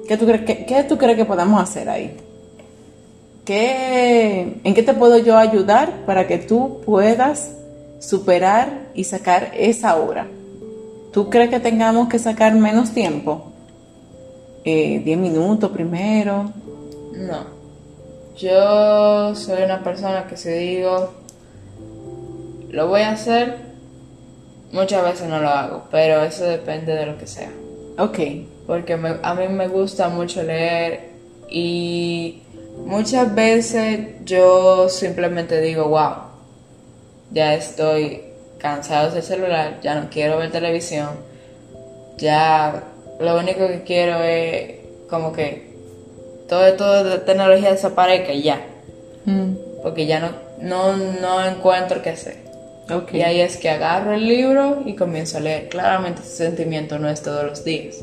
¿Qué 0.08 0.16
tú 0.16 0.26
crees 0.26 0.46
qué 0.46 0.86
tú 0.88 0.98
crees 0.98 1.18
que 1.18 1.26
podemos 1.26 1.62
hacer 1.62 1.90
ahí? 1.90 2.16
¿Qué, 3.46 4.62
¿En 4.64 4.74
qué 4.74 4.84
te 4.84 4.94
puedo 4.94 5.18
yo 5.18 5.38
ayudar 5.38 6.06
para 6.06 6.28
que 6.28 6.38
tú 6.38 6.82
puedas 6.86 7.52
superar 8.00 8.88
y 8.94 9.04
sacar 9.04 9.52
esa 9.56 9.98
hora? 9.98 10.28
¿Tú 11.12 11.30
crees 11.30 11.50
que 11.50 11.60
tengamos 11.60 12.08
que 12.08 12.20
sacar 12.20 12.56
menos 12.56 12.92
tiempo? 12.92 13.52
Eh, 14.64 15.04
¿10 15.06 15.18
minutos 15.18 15.72
primero? 15.72 16.52
No. 17.12 17.46
Yo 18.38 19.36
soy 19.36 19.62
una 19.64 19.84
persona 19.84 20.26
que 20.26 20.38
si 20.38 20.50
digo, 20.50 21.14
lo 22.70 22.88
voy 22.88 23.02
a 23.02 23.12
hacer, 23.12 23.58
muchas 24.72 25.04
veces 25.04 25.28
no 25.28 25.40
lo 25.40 25.50
hago, 25.50 25.84
pero 25.92 26.24
eso 26.24 26.46
depende 26.46 26.96
de 26.96 27.06
lo 27.06 27.18
que 27.18 27.28
sea. 27.28 27.52
Ok. 28.00 28.20
Porque 28.66 28.94
a 28.94 29.34
mí 29.36 29.48
me 29.50 29.68
gusta 29.68 30.08
mucho 30.08 30.42
leer 30.42 31.12
y 31.50 32.42
muchas 32.78 33.34
veces 33.34 34.08
yo 34.26 34.90
simplemente 34.90 35.62
digo, 35.62 35.88
wow, 35.88 36.16
ya 37.32 37.54
estoy 37.56 38.22
cansado 38.58 39.12
del 39.12 39.24
celular, 39.24 39.80
ya 39.82 39.96
no 39.96 40.10
quiero 40.10 40.38
ver 40.38 40.52
televisión, 40.52 41.10
ya 42.18 42.84
lo 43.20 43.38
único 43.38 43.68
que 43.68 43.84
quiero 43.84 44.24
es 44.24 44.76
como 45.10 45.34
que 45.34 45.74
todo 46.48 46.66
esto 46.66 47.04
de 47.04 47.20
tecnología 47.20 47.72
desaparezca 47.72 48.34
y 48.34 48.44
ya. 48.44 48.62
Mm. 49.26 49.56
Porque 49.82 50.06
ya 50.06 50.20
no, 50.20 50.32
no, 50.62 50.96
no 50.96 51.46
encuentro 51.46 52.02
qué 52.02 52.12
hacer. 52.12 52.38
Y 53.12 53.22
ahí 53.22 53.40
es 53.40 53.58
que 53.58 53.70
agarro 53.70 54.14
el 54.14 54.28
libro 54.28 54.84
y 54.86 54.96
comienzo 54.96 55.38
a 55.38 55.42
leer. 55.42 55.70
Claramente 55.70 56.22
ese 56.22 56.46
sentimiento 56.46 57.00
no 57.00 57.10
es 57.10 57.22
todos 57.22 57.44
los 57.46 57.64
días. 57.64 57.96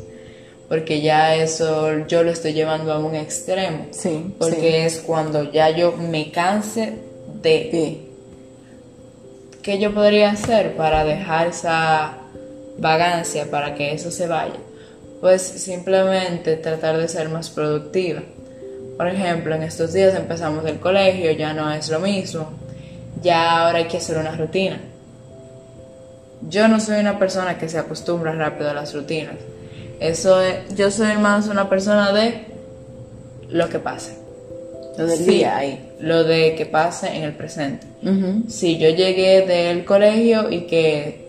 Porque 0.70 1.00
ya 1.00 1.34
eso 1.34 2.06
yo 2.06 2.22
lo 2.22 2.30
estoy 2.30 2.52
llevando 2.52 2.92
a 2.92 3.00
un 3.00 3.16
extremo. 3.16 3.88
Sí. 3.90 4.32
Porque 4.38 4.86
es 4.86 5.00
cuando 5.00 5.50
ya 5.50 5.70
yo 5.70 5.96
me 5.96 6.30
canse 6.30 6.94
de... 7.42 8.06
¿Qué 9.64 9.80
yo 9.80 9.92
podría 9.92 10.30
hacer 10.30 10.76
para 10.76 11.02
dejar 11.02 11.48
esa 11.48 12.18
vagancia, 12.78 13.50
para 13.50 13.74
que 13.74 13.92
eso 13.92 14.12
se 14.12 14.28
vaya? 14.28 14.60
Pues 15.20 15.42
simplemente 15.42 16.56
tratar 16.56 16.98
de 16.98 17.08
ser 17.08 17.30
más 17.30 17.50
productiva. 17.50 18.22
Por 18.96 19.08
ejemplo, 19.08 19.56
en 19.56 19.64
estos 19.64 19.92
días 19.92 20.14
empezamos 20.14 20.64
el 20.66 20.78
colegio, 20.78 21.32
ya 21.32 21.52
no 21.52 21.72
es 21.72 21.88
lo 21.88 21.98
mismo, 21.98 22.48
ya 23.20 23.66
ahora 23.66 23.78
hay 23.78 23.88
que 23.88 23.96
hacer 23.96 24.18
una 24.18 24.36
rutina. 24.36 24.80
Yo 26.48 26.68
no 26.68 26.78
soy 26.78 27.00
una 27.00 27.18
persona 27.18 27.58
que 27.58 27.68
se 27.68 27.76
acostumbra 27.76 28.30
rápido 28.30 28.70
a 28.70 28.74
las 28.74 28.94
rutinas. 28.94 29.34
Eso 30.00 30.40
yo 30.74 30.90
soy 30.90 31.18
más 31.18 31.48
una 31.48 31.68
persona 31.68 32.12
de 32.12 32.46
lo 33.48 33.68
que 33.68 33.78
pase. 33.78 34.16
Lo 34.96 35.06
del 35.06 35.26
día 35.26 35.58
ahí. 35.58 35.92
Lo 36.00 36.24
de 36.24 36.54
que 36.54 36.66
pase 36.66 37.14
en 37.14 37.24
el 37.24 37.34
presente. 37.34 37.86
Si 38.48 38.78
yo 38.78 38.88
llegué 38.88 39.42
del 39.46 39.84
colegio 39.84 40.50
y 40.50 40.62
que 40.62 41.28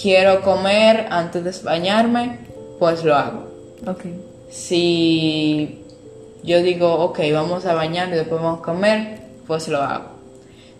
quiero 0.00 0.42
comer 0.42 1.06
antes 1.10 1.44
de 1.44 1.52
bañarme, 1.64 2.38
pues 2.78 3.04
lo 3.04 3.14
hago. 3.14 3.48
Okay. 3.86 4.14
Si 4.50 5.84
yo 6.42 6.62
digo, 6.62 6.92
ok, 6.94 7.20
vamos 7.32 7.66
a 7.66 7.74
bañar 7.74 8.08
y 8.08 8.12
después 8.12 8.40
vamos 8.40 8.60
a 8.60 8.62
comer, 8.62 9.20
pues 9.46 9.68
lo 9.68 9.78
hago. 9.78 10.10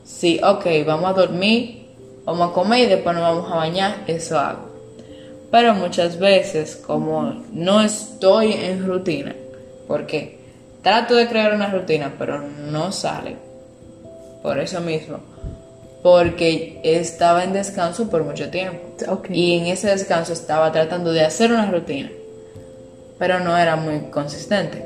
Si, 0.05 0.41
ok, 0.43 0.67
vamos 0.87 1.11
a 1.11 1.13
dormir, 1.15 1.87
vamos 2.25 2.51
a 2.51 2.55
comer 2.55 2.81
y 2.85 2.87
después 2.87 3.15
nos 3.15 3.25
vamos 3.25 3.53
a 3.53 3.57
bañar, 3.57 4.05
eso 4.07 4.39
hago. 4.39 4.68
Pero 5.51 5.75
muchas 5.75 6.19
veces, 6.19 6.77
como 6.77 7.43
no 7.53 7.81
estoy 7.81 8.53
en 8.53 8.87
rutina, 8.87 9.35
porque 9.87 10.39
trato 10.83 11.15
de 11.15 11.29
crear 11.29 11.55
una 11.55 11.71
rutina, 11.71 12.15
pero 12.19 12.41
no 12.41 12.93
sale. 12.93 13.37
Por 14.43 14.59
eso 14.59 14.81
mismo. 14.81 15.19
Porque 16.03 16.81
estaba 16.85 17.45
en 17.45 17.53
descanso 17.53 18.09
por 18.09 18.25
mucho 18.25 18.51
tiempo. 18.51 18.79
Y 19.31 19.59
en 19.59 19.67
ese 19.67 19.89
descanso 19.89 20.33
estaba 20.33 20.71
tratando 20.71 21.13
de 21.13 21.25
hacer 21.25 21.51
una 21.51 21.71
rutina, 21.71 22.11
pero 23.19 23.41
no 23.41 23.57
era 23.57 23.77
muy 23.77 24.01
consistente. 24.11 24.85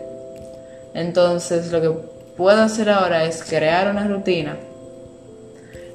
Entonces 0.94 1.72
lo 1.72 1.80
que 1.80 1.90
puedo 2.36 2.62
hacer 2.62 2.88
ahora 2.88 3.24
es 3.24 3.42
crear 3.42 3.90
una 3.90 4.06
rutina 4.06 4.56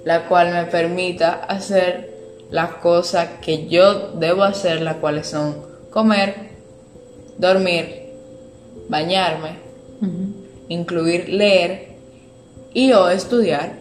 la 0.08 0.26
cual 0.26 0.54
me 0.54 0.64
permita 0.68 1.34
hacer 1.34 2.17
las 2.50 2.76
cosas 2.76 3.30
que 3.42 3.68
yo 3.68 4.12
debo 4.14 4.44
hacer, 4.44 4.82
las 4.82 4.96
cuales 4.98 5.28
son 5.28 5.56
comer, 5.90 6.36
dormir, 7.38 8.08
bañarme, 8.90 9.58
incluir 10.70 11.30
leer 11.30 11.90
y 12.74 12.92
o 12.94 13.10
estudiar, 13.10 13.74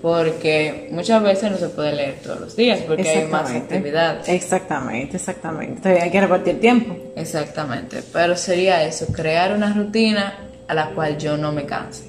porque 0.00 0.88
muchas 0.92 1.22
veces 1.22 1.50
no 1.50 1.58
se 1.58 1.68
puede 1.68 1.92
leer 1.92 2.20
todos 2.22 2.40
los 2.40 2.56
días 2.56 2.80
porque 2.86 3.08
hay 3.08 3.26
más 3.26 3.50
actividades. 3.50 4.28
Exactamente, 4.28 5.16
exactamente. 5.16 6.00
hay 6.00 6.10
que 6.10 6.20
repartir 6.20 6.60
tiempo. 6.60 6.96
Exactamente, 7.16 8.02
pero 8.12 8.36
sería 8.36 8.82
eso, 8.84 9.06
crear 9.12 9.54
una 9.54 9.74
rutina 9.74 10.38
a 10.68 10.74
la 10.74 10.90
cual 10.90 11.18
yo 11.18 11.36
no 11.36 11.52
me 11.52 11.66
canse. 11.66 12.08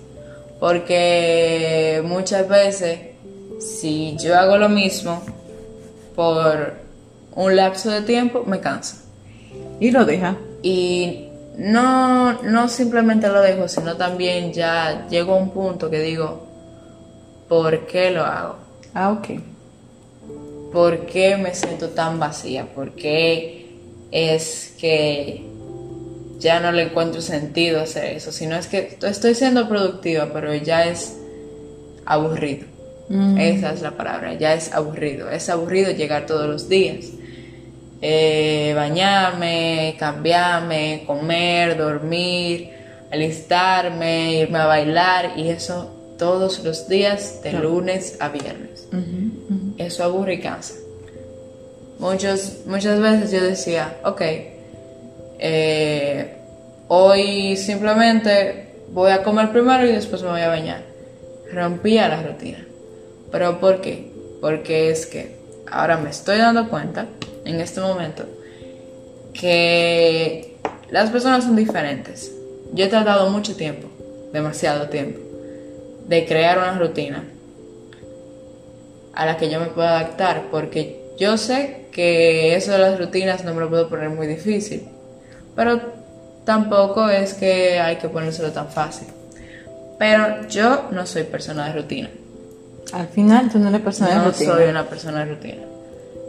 Porque 0.59 2.01
muchas 2.05 2.47
veces, 2.47 2.99
si 3.59 4.15
yo 4.17 4.37
hago 4.37 4.57
lo 4.57 4.69
mismo 4.69 5.23
por 6.15 6.73
un 7.35 7.55
lapso 7.55 7.89
de 7.89 8.01
tiempo, 8.01 8.43
me 8.45 8.59
canso. 8.59 8.97
Y 9.79 9.91
lo 9.91 10.05
deja. 10.05 10.37
Y 10.61 11.27
no, 11.57 12.41
no 12.43 12.67
simplemente 12.67 13.27
lo 13.27 13.41
dejo, 13.41 13.67
sino 13.67 13.97
también 13.97 14.53
ya 14.53 15.07
llego 15.09 15.33
a 15.33 15.37
un 15.37 15.51
punto 15.51 15.89
que 15.89 15.99
digo, 15.99 16.47
¿por 17.47 17.85
qué 17.87 18.11
lo 18.11 18.23
hago? 18.23 18.55
Ah, 18.93 19.11
ok. 19.11 19.27
¿Por 20.71 21.05
qué 21.05 21.37
me 21.37 21.53
siento 21.53 21.89
tan 21.89 22.19
vacía? 22.19 22.65
¿Por 22.65 22.91
qué 22.91 23.61
es 24.11 24.75
que 24.79 25.51
ya 26.41 26.59
no 26.59 26.71
le 26.71 26.83
encuentro 26.83 27.21
sentido 27.21 27.81
hacer 27.81 28.17
eso, 28.17 28.31
sino 28.31 28.55
es 28.55 28.67
que 28.67 28.97
estoy 29.03 29.35
siendo 29.35 29.69
productiva, 29.69 30.29
pero 30.33 30.53
ya 30.55 30.85
es 30.85 31.17
aburrido. 32.05 32.65
Mm. 33.11 33.37
Esa 33.37 33.73
es 33.73 33.81
la 33.81 33.91
palabra, 33.91 34.33
ya 34.35 34.53
es 34.53 34.73
aburrido. 34.73 35.29
Es 35.29 35.49
aburrido 35.49 35.91
llegar 35.91 36.25
todos 36.25 36.47
los 36.47 36.69
días. 36.69 37.07
Eh, 38.01 38.71
bañarme, 38.73 39.95
cambiarme, 39.99 41.03
comer, 41.05 41.77
dormir, 41.77 42.69
alistarme, 43.11 44.35
irme 44.35 44.59
a 44.59 44.65
bailar 44.65 45.33
y 45.37 45.49
eso 45.49 45.91
todos 46.17 46.63
los 46.63 46.87
días 46.87 47.43
de 47.43 47.51
lunes 47.51 48.15
a 48.21 48.29
viernes. 48.29 48.87
Eso 49.77 50.03
aburre 50.05 50.35
y 50.35 50.39
cansa. 50.39 50.75
Muchos, 51.99 52.59
muchas 52.65 52.99
veces 52.99 53.31
yo 53.31 53.41
decía, 53.41 53.97
ok, 54.05 54.21
eh, 55.37 56.37
hoy 56.87 57.57
simplemente 57.57 58.67
voy 58.91 59.11
a 59.11 59.21
comer 59.21 59.51
primero 59.51 59.85
y 59.85 59.91
después 59.91 60.23
me 60.23 60.29
voy 60.29 60.41
a 60.41 60.47
bañar. 60.47 60.81
Rompía 61.51 62.07
la 62.07 62.23
rutina. 62.23 62.65
¿Pero 63.31 63.59
por 63.59 63.81
qué? 63.81 64.11
Porque 64.41 64.89
es 64.89 65.05
que 65.05 65.35
ahora 65.69 65.97
me 65.97 66.09
estoy 66.09 66.37
dando 66.37 66.69
cuenta, 66.69 67.07
en 67.45 67.59
este 67.59 67.81
momento, 67.81 68.25
que 69.33 70.57
las 70.89 71.09
personas 71.09 71.43
son 71.45 71.55
diferentes. 71.55 72.31
Yo 72.73 72.85
he 72.85 72.89
tratado 72.89 73.29
mucho 73.29 73.55
tiempo, 73.55 73.87
demasiado 74.33 74.89
tiempo, 74.89 75.19
de 76.07 76.25
crear 76.25 76.57
una 76.57 76.77
rutina 76.77 77.23
a 79.13 79.25
la 79.25 79.37
que 79.37 79.49
yo 79.49 79.59
me 79.59 79.67
puedo 79.67 79.87
adaptar, 79.87 80.45
porque 80.51 81.01
yo 81.17 81.37
sé 81.37 81.85
que 81.91 82.55
eso 82.55 82.71
de 82.71 82.79
las 82.79 82.99
rutinas 82.99 83.43
no 83.43 83.53
me 83.53 83.61
lo 83.61 83.69
puedo 83.69 83.89
poner 83.89 84.09
muy 84.09 84.27
difícil 84.27 84.87
pero 85.55 85.81
tampoco 86.45 87.09
es 87.09 87.33
que 87.33 87.79
hay 87.79 87.97
que 87.97 88.09
ponérselo 88.09 88.51
tan 88.51 88.69
fácil. 88.69 89.07
Pero 89.99 90.47
yo 90.47 90.89
no 90.91 91.05
soy 91.05 91.23
persona 91.23 91.67
de 91.67 91.73
rutina. 91.73 92.09
Al 92.93 93.07
final 93.07 93.49
tú 93.49 93.59
no 93.59 93.69
eres 93.69 93.81
persona 93.81 94.09
de 94.09 94.25
rutina. 94.25 94.51
No 94.51 94.57
soy 94.57 94.69
una 94.69 94.85
persona 94.85 95.25
de 95.25 95.33
rutina. 95.33 95.63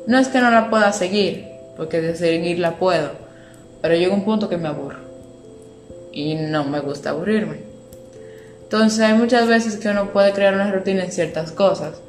No 0.06 0.18
es 0.18 0.28
que 0.28 0.40
no 0.40 0.50
la 0.50 0.70
pueda 0.70 0.92
seguir, 0.92 1.46
porque 1.76 2.00
de 2.00 2.14
seguirla 2.14 2.78
puedo, 2.78 3.10
pero 3.80 3.94
llega 3.94 4.14
un 4.14 4.24
punto 4.24 4.48
que 4.48 4.56
me 4.56 4.68
aburro. 4.68 4.98
Y 6.12 6.34
no 6.34 6.64
me 6.64 6.80
gusta 6.80 7.10
aburrirme. 7.10 7.72
Entonces 8.62 9.00
hay 9.00 9.14
muchas 9.14 9.48
veces 9.48 9.76
que 9.76 9.88
uno 9.88 10.12
puede 10.12 10.32
crear 10.32 10.54
una 10.54 10.70
rutina 10.70 11.04
en 11.04 11.12
ciertas 11.12 11.52
cosas. 11.52 12.00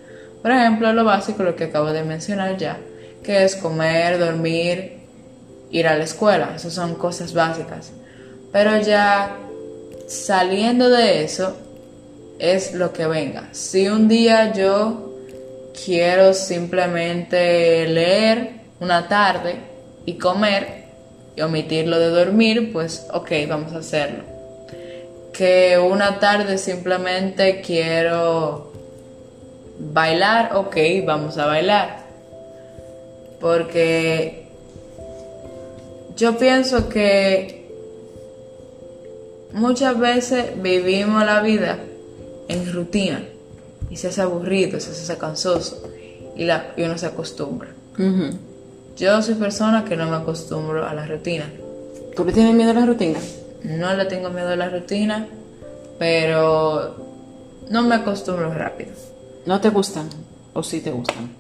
Por 0.42 0.52
ejemplo, 0.52 0.94
lo 0.94 1.04
básico, 1.04 1.44
lo 1.44 1.56
que 1.56 1.66
acabo 1.66 1.92
de 1.92 2.04
mencionar 2.04 2.58
ya, 2.58 2.78
que 3.24 3.44
es 3.44 3.56
comer, 3.56 4.20
dormir, 4.20 5.00
ir 5.72 5.88
a 5.88 5.98
la 5.98 6.04
escuela, 6.04 6.54
esas 6.56 6.74
son 6.74 6.96
cosas 6.96 7.34
básicas. 7.34 7.92
Pero 8.52 8.78
ya 8.80 9.36
saliendo 10.08 10.90
de 10.90 11.24
eso 11.24 11.58
es 12.44 12.74
lo 12.74 12.92
que 12.92 13.08
venga. 13.08 13.48
Si 13.54 13.88
un 13.88 14.10
día 14.10 14.52
yo 14.52 15.14
quiero 15.86 16.34
simplemente 16.34 17.88
leer 17.88 18.50
una 18.82 19.08
tarde 19.08 19.56
y 20.06 20.18
comer 20.18 20.84
y 21.38 21.42
omitirlo 21.42 21.98
de 21.98 22.10
dormir, 22.10 22.74
pues 22.74 23.08
ok, 23.14 23.32
vamos 23.48 23.72
a 23.72 23.78
hacerlo. 23.78 24.26
Que 25.32 25.80
una 25.80 26.20
tarde 26.20 26.58
simplemente 26.58 27.62
quiero 27.62 28.74
bailar, 29.80 30.58
ok, 30.58 30.76
vamos 31.06 31.38
a 31.38 31.46
bailar. 31.46 32.04
Porque 33.40 34.48
yo 36.18 36.38
pienso 36.38 36.90
que 36.90 37.70
muchas 39.54 39.98
veces 39.98 40.62
vivimos 40.62 41.26
la 41.26 41.40
vida 41.42 41.80
en 42.48 42.72
rutina 42.74 43.24
y 43.90 43.98
se 43.98 44.08
hace 44.08 44.22
aburrido, 44.22 44.80
se 44.80 44.92
hace 44.92 45.18
cansoso 45.18 45.84
y, 46.36 46.46
la, 46.46 46.74
y 46.76 46.84
uno 46.84 46.98
se 46.98 47.06
acostumbra. 47.06 47.70
Yo 48.98 49.22
soy 49.22 49.36
persona 49.36 49.86
que 49.86 49.96
no 49.96 50.10
me 50.10 50.18
acostumbro 50.18 50.88
a 50.88 50.94
la 50.94 51.06
rutina. 51.06 51.46
¿Tú 52.16 52.26
le 52.26 52.32
tienes 52.32 52.54
miedo 52.54 52.72
a 52.72 52.76
la 52.76 52.86
rutina? 52.86 53.20
No 53.64 53.94
le 53.96 54.06
tengo 54.06 54.30
miedo 54.30 54.50
a 54.50 54.56
la 54.56 54.70
rutina, 54.70 55.28
pero 55.98 56.96
no 57.70 57.82
me 57.84 57.96
acostumbro 57.96 58.54
rápido. 58.54 58.92
¿No 59.46 59.60
te 59.62 59.70
gustan 59.70 60.10
o 60.54 60.64
sí 60.64 60.82
te 60.82 60.92
gustan? 60.92 61.32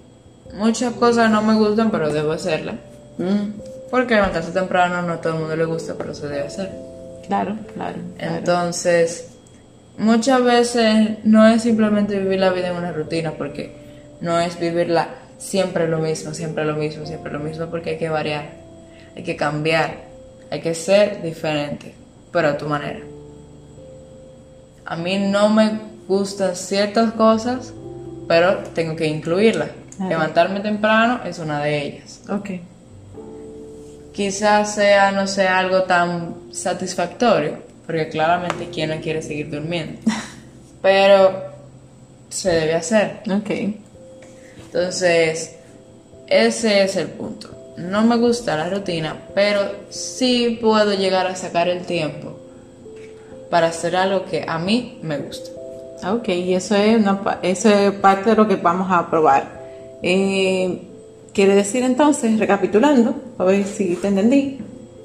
Muchas 0.54 0.94
cosas 0.94 1.32
no 1.32 1.42
me 1.42 1.56
gustan, 1.56 1.89
pero 1.89 2.12
debo 2.12 2.32
hacerlas. 2.32 2.76
Mm. 3.18 3.60
Porque 3.89 4.16
levantarse 4.16 4.52
temprano 4.52 5.02
no 5.02 5.13
a 5.13 5.22
todo 5.22 5.34
el 5.34 5.39
mundo 5.39 5.56
le 5.56 5.66
gusta, 5.66 5.96
pero 5.98 6.13
se 6.13 6.28
debe 6.28 6.48
hacer. 6.48 6.72
Claro, 7.28 7.56
claro. 7.74 7.98
Entonces, 8.18 9.33
muchas 9.98 10.44
veces 10.44 11.18
no 11.24 11.48
es 11.48 11.62
simplemente 11.62 12.20
vivir 12.20 12.40
la 12.40 12.52
vida 12.52 12.70
en 12.70 12.78
una 12.78 12.92
rutina, 12.92 13.32
porque 13.32 13.76
no 14.22 14.40
es 14.40 14.60
vivirla 14.60 15.10
siempre 15.38 15.88
lo 15.88 16.00
mismo, 16.00 16.34
siempre 16.34 16.66
lo 16.66 16.76
mismo, 16.76 17.06
siempre 17.06 17.32
lo 17.32 17.40
mismo, 17.40 17.68
porque 17.68 17.92
hay 17.92 17.98
que 17.98 18.10
variar, 18.10 18.52
hay 19.16 19.24
que 19.24 19.36
cambiar, 19.36 19.98
hay 20.50 20.62
que 20.62 20.74
ser 20.74 21.22
diferente, 21.22 21.94
pero 22.32 22.50
a 22.50 22.58
tu 22.58 22.68
manera. 22.68 23.00
A 24.86 24.96
mí 24.96 25.18
no 25.18 25.50
me 25.50 25.80
gustan 26.08 26.56
ciertas 26.56 27.14
cosas, 27.14 27.74
pero 28.28 28.58
tengo 28.74 28.96
que 28.96 29.08
incluirlas. 29.08 29.70
Levantarme 30.00 30.60
temprano 30.60 31.22
es 31.24 31.40
una 31.40 31.62
de 31.62 31.82
ellas. 31.82 32.22
Ok. 32.30 32.50
Quizás 34.12 34.76
sea, 34.76 35.12
no 35.12 35.28
sea 35.28 35.60
algo 35.60 35.84
tan 35.84 36.54
satisfactorio, 36.54 37.60
porque 37.86 38.10
claramente 38.10 38.69
quien 38.69 38.89
no 38.89 39.02
quiere 39.02 39.22
seguir 39.22 39.50
durmiendo. 39.50 40.00
Pero 40.82 41.54
se 42.30 42.50
debe 42.50 42.76
hacer. 42.76 43.22
Ok. 43.30 43.52
Entonces, 44.65 45.56
ese 46.28 46.84
es 46.84 46.96
el 46.96 47.08
punto. 47.08 47.50
No 47.78 48.04
me 48.04 48.17
gusta 48.17 48.56
la 48.56 48.69
rutina, 48.69 49.17
pero 49.34 49.62
sí 49.89 50.60
puedo 50.62 50.93
llegar 50.93 51.28
a 51.28 51.36
sacar 51.36 51.67
el 51.67 51.86
tiempo 51.86 52.39
para 53.50 53.67
hacer 53.67 53.96
algo 53.96 54.26
que 54.26 54.46
a 54.48 54.60
mí 54.60 55.00
me 55.02 55.17
gusta. 55.17 55.52
Ok, 56.12 56.30
y 56.30 56.54
eso 56.54 56.76
es, 56.76 56.98
una, 56.98 57.39
eso 57.41 57.69
es 57.69 57.91
parte 57.93 58.32
de 58.32 58.36
lo 58.36 58.48
que 58.48 58.56
vamos 58.58 58.88
a 58.91 59.10
probar. 59.10 59.48
Eh, 60.02 60.82
quiere 61.34 61.56
decir 61.56 61.84
entonces, 61.84 62.38
recapitulando, 62.39 63.15
a 63.38 63.43
ver 63.43 63.63
si 63.65 63.96
te 63.96 64.08
entendí, 64.08 64.60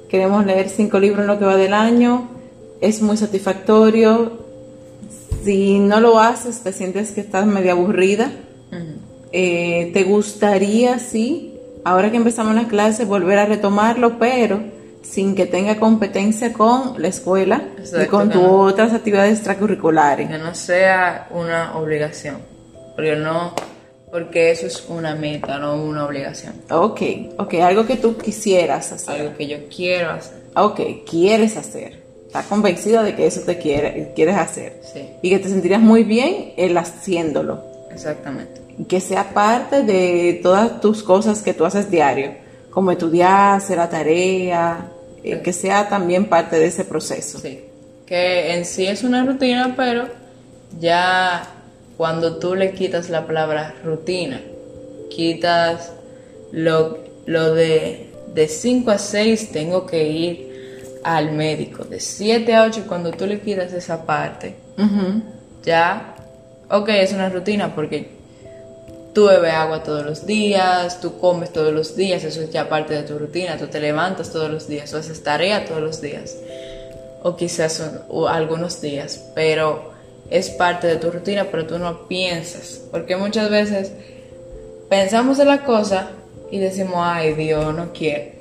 queremos 0.09 0.45
leer 0.45 0.69
cinco 0.69 0.99
libros 0.99 1.21
en 1.21 1.27
lo 1.27 1.39
que 1.39 1.45
va 1.45 1.55
del 1.55 1.73
año, 1.73 2.27
es 2.81 3.01
muy 3.01 3.17
satisfactorio. 3.17 4.39
Si 5.43 5.79
no 5.79 5.99
lo 5.99 6.19
haces, 6.19 6.61
te 6.61 6.73
sientes 6.73 7.11
que 7.11 7.21
estás 7.21 7.45
medio 7.45 7.71
aburrida. 7.71 8.31
Eh, 9.31 9.91
¿Te 9.93 10.03
gustaría, 10.03 10.97
sí, 10.99 11.53
ahora 11.83 12.09
que 12.09 12.17
empezamos 12.17 12.55
la 12.55 12.67
clase, 12.67 13.05
volver 13.05 13.37
a 13.37 13.45
retomarlo, 13.45 14.17
pero 14.17 14.59
sin 15.01 15.35
que 15.35 15.45
tenga 15.45 15.79
competencia 15.79 16.51
con 16.51 17.01
la 17.01 17.07
escuela 17.07 17.61
y 18.01 18.05
con 18.07 18.29
tus 18.31 18.41
otras 18.43 18.93
actividades 18.93 19.33
extracurriculares? 19.37 20.29
Que 20.29 20.37
no 20.37 20.55
sea 20.55 21.27
una 21.31 21.77
obligación, 21.77 22.39
porque 22.95 23.15
no, 23.15 23.53
porque 24.11 24.51
eso 24.51 24.65
es 24.65 24.83
una 24.89 25.15
meta, 25.15 25.59
no 25.59 25.75
una 25.75 26.05
obligación. 26.05 26.55
Ok, 26.71 27.01
ok, 27.37 27.53
algo 27.55 27.85
que 27.85 27.97
tú 27.97 28.17
quisieras 28.17 28.91
hacer. 28.91 29.21
Algo 29.21 29.37
que 29.37 29.47
yo 29.47 29.57
quiero 29.73 30.09
hacer. 30.09 30.43
Ok, 30.55 30.79
quieres 31.07 31.55
hacer. 31.55 31.98
Estás 32.29 32.45
convencida 32.45 33.03
de 33.03 33.15
que 33.15 33.25
eso 33.27 33.41
te 33.41 33.57
quiere, 33.57 34.13
quieres 34.15 34.37
hacer. 34.37 34.79
Sí. 34.93 35.09
Y 35.21 35.29
que 35.29 35.39
te 35.39 35.49
sentirías 35.49 35.81
muy 35.81 36.03
bien 36.03 36.53
el 36.57 36.77
haciéndolo. 36.77 37.63
Exactamente 37.91 38.69
que 38.87 39.01
sea 39.01 39.33
parte 39.33 39.83
de 39.83 40.39
todas 40.41 40.79
tus 40.79 41.03
cosas 41.03 41.41
que 41.41 41.53
tú 41.53 41.65
haces 41.65 41.91
diario, 41.91 42.33
como 42.69 42.91
estudiar, 42.91 43.57
hacer 43.57 43.77
la 43.77 43.89
tarea, 43.89 44.89
eh, 45.23 45.41
que 45.41 45.51
sea 45.51 45.89
también 45.89 46.25
parte 46.25 46.57
de 46.57 46.67
ese 46.67 46.85
proceso. 46.85 47.39
Sí, 47.39 47.59
que 48.05 48.53
en 48.53 48.65
sí 48.65 48.85
es 48.85 49.03
una 49.03 49.25
rutina, 49.25 49.73
pero 49.75 50.07
ya 50.79 51.43
cuando 51.97 52.37
tú 52.37 52.55
le 52.55 52.71
quitas 52.71 53.09
la 53.09 53.25
palabra 53.27 53.75
rutina, 53.83 54.41
quitas 55.09 55.91
lo, 56.51 56.99
lo 57.25 57.53
de 57.53 58.05
de 58.33 58.47
5 58.47 58.91
a 58.91 58.99
6 58.99 59.51
tengo 59.51 59.87
que 59.87 60.07
ir 60.07 60.48
al 61.03 61.31
médico, 61.31 61.83
de 61.85 61.99
7 61.99 62.55
a 62.55 62.63
8 62.63 62.85
cuando 62.87 63.11
tú 63.11 63.25
le 63.25 63.39
quitas 63.39 63.73
esa 63.73 64.05
parte, 64.05 64.55
ya, 65.63 66.15
ok, 66.69 66.89
es 66.89 67.13
una 67.13 67.29
rutina 67.29 67.73
porque 67.75 68.19
Tú 69.13 69.25
bebes 69.25 69.53
agua 69.53 69.81
todos 69.81 70.05
los 70.05 70.25
días, 70.27 71.01
tú 71.01 71.19
comes 71.19 71.51
todos 71.51 71.73
los 71.73 71.95
días, 71.95 72.23
eso 72.23 72.41
es 72.41 72.51
ya 72.51 72.69
parte 72.69 72.93
de 72.93 73.03
tu 73.03 73.17
rutina, 73.17 73.57
tú 73.57 73.65
te 73.67 73.79
levantas 73.79 74.31
todos 74.31 74.51
los 74.51 74.67
días, 74.67 74.91
tú 74.91 74.97
haces 74.97 75.23
tarea 75.23 75.65
todos 75.65 75.81
los 75.81 75.99
días, 75.99 76.37
o 77.23 77.35
quizás 77.35 77.81
algunos 78.29 78.81
días, 78.81 79.31
pero 79.33 79.93
es 80.29 80.51
parte 80.51 80.85
de 80.85 80.97
tu 80.97 81.09
rutina, 81.09 81.47
pero 81.49 81.65
tú 81.65 81.79
no 81.79 82.07
piensas, 82.07 82.81
porque 82.91 83.15
muchas 83.15 83.49
veces 83.49 83.91
pensamos 84.89 85.39
en 85.39 85.47
la 85.47 85.63
cosa 85.63 86.11
y 86.51 86.59
decimos, 86.59 86.97
ay 86.99 87.33
Dios, 87.33 87.73
no 87.73 87.91
quiero, 87.91 88.31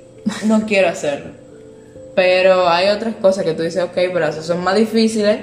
no 0.44 0.66
quiero 0.66 0.88
hacerlo. 0.88 1.31
Pero 2.18 2.68
hay 2.68 2.88
otras 2.88 3.14
cosas 3.14 3.44
que 3.44 3.54
tú 3.54 3.62
dices, 3.62 3.81
ok, 3.81 3.94
pero 4.12 4.33
son 4.33 4.64
más 4.64 4.74
difíciles 4.74 5.38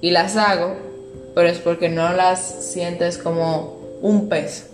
y 0.00 0.12
las 0.12 0.34
hago, 0.34 0.74
pero 1.34 1.46
es 1.46 1.58
porque 1.58 1.90
no 1.90 2.14
las 2.14 2.40
sientes 2.40 3.18
como 3.18 3.76
un 4.00 4.30
peso. 4.30 4.64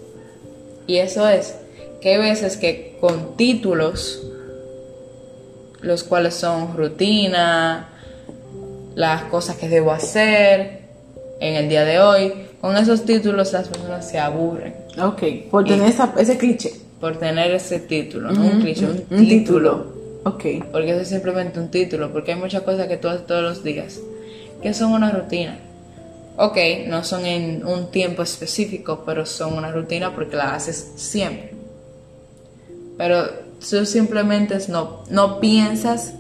Y 0.87 0.99
eso 0.99 1.29
es 1.29 1.57
que 2.01 2.11
hay 2.11 2.19
veces 2.19 2.57
que 2.57 2.97
con 3.01 3.37
títulos, 3.37 4.23
los 5.81 6.05
cuales 6.05 6.35
son 6.35 6.77
rutina, 6.77 7.89
las 8.95 9.25
cosas 9.25 9.57
que 9.57 9.69
debo 9.69 9.91
hacer 9.91 10.83
en 11.41 11.55
el 11.57 11.69
día 11.69 11.85
de 11.85 11.99
hoy, 11.99 12.35
con 12.61 12.77
esos 12.77 13.05
títulos 13.05 13.53
las 13.53 13.67
personas 13.67 14.09
se 14.09 14.21
aburren. 14.21 14.77
Ok, 15.03 15.51
por 15.51 15.65
tener 15.65 15.93
ese 16.19 16.39
cliché. 16.39 16.71
Por 17.01 17.19
tener 17.19 17.51
ese 17.51 17.81
título, 17.81 18.31
no 18.31 18.43
un 18.43 18.61
cliché, 18.61 18.87
un, 18.87 18.99
título. 19.09 19.27
título. 19.27 19.96
Ok. 20.27 20.45
Porque 20.73 20.91
eso 20.91 21.03
es 21.03 21.09
simplemente 21.09 21.61
un 21.61 21.71
título, 21.71 22.13
porque 22.13 22.33
hay 22.33 22.39
muchas 22.39 22.63
cosas 22.63 22.89
que 22.89 22.97
tú 22.97 23.07
haces 23.07 23.27
todos 23.27 23.45
los 23.45 23.63
días, 23.63 24.01
que 24.61 24.75
son 24.75 24.93
una 24.93 25.13
rutina. 25.13 25.61
Ok, 26.37 26.59
no 26.89 27.05
son 27.05 27.25
en 27.25 27.65
un 27.65 27.93
tiempo 27.93 28.23
específico, 28.23 29.05
pero 29.07 29.25
son 29.25 29.55
una 29.55 29.71
rutina 29.71 30.13
porque 30.17 30.35
la 30.35 30.57
haces 30.57 30.95
siempre. 30.97 31.53
Pero 32.99 33.25
tú 33.71 33.87
simplemente 33.87 34.59
no, 34.69 35.05
no 35.11 35.39
piensas 35.39 36.15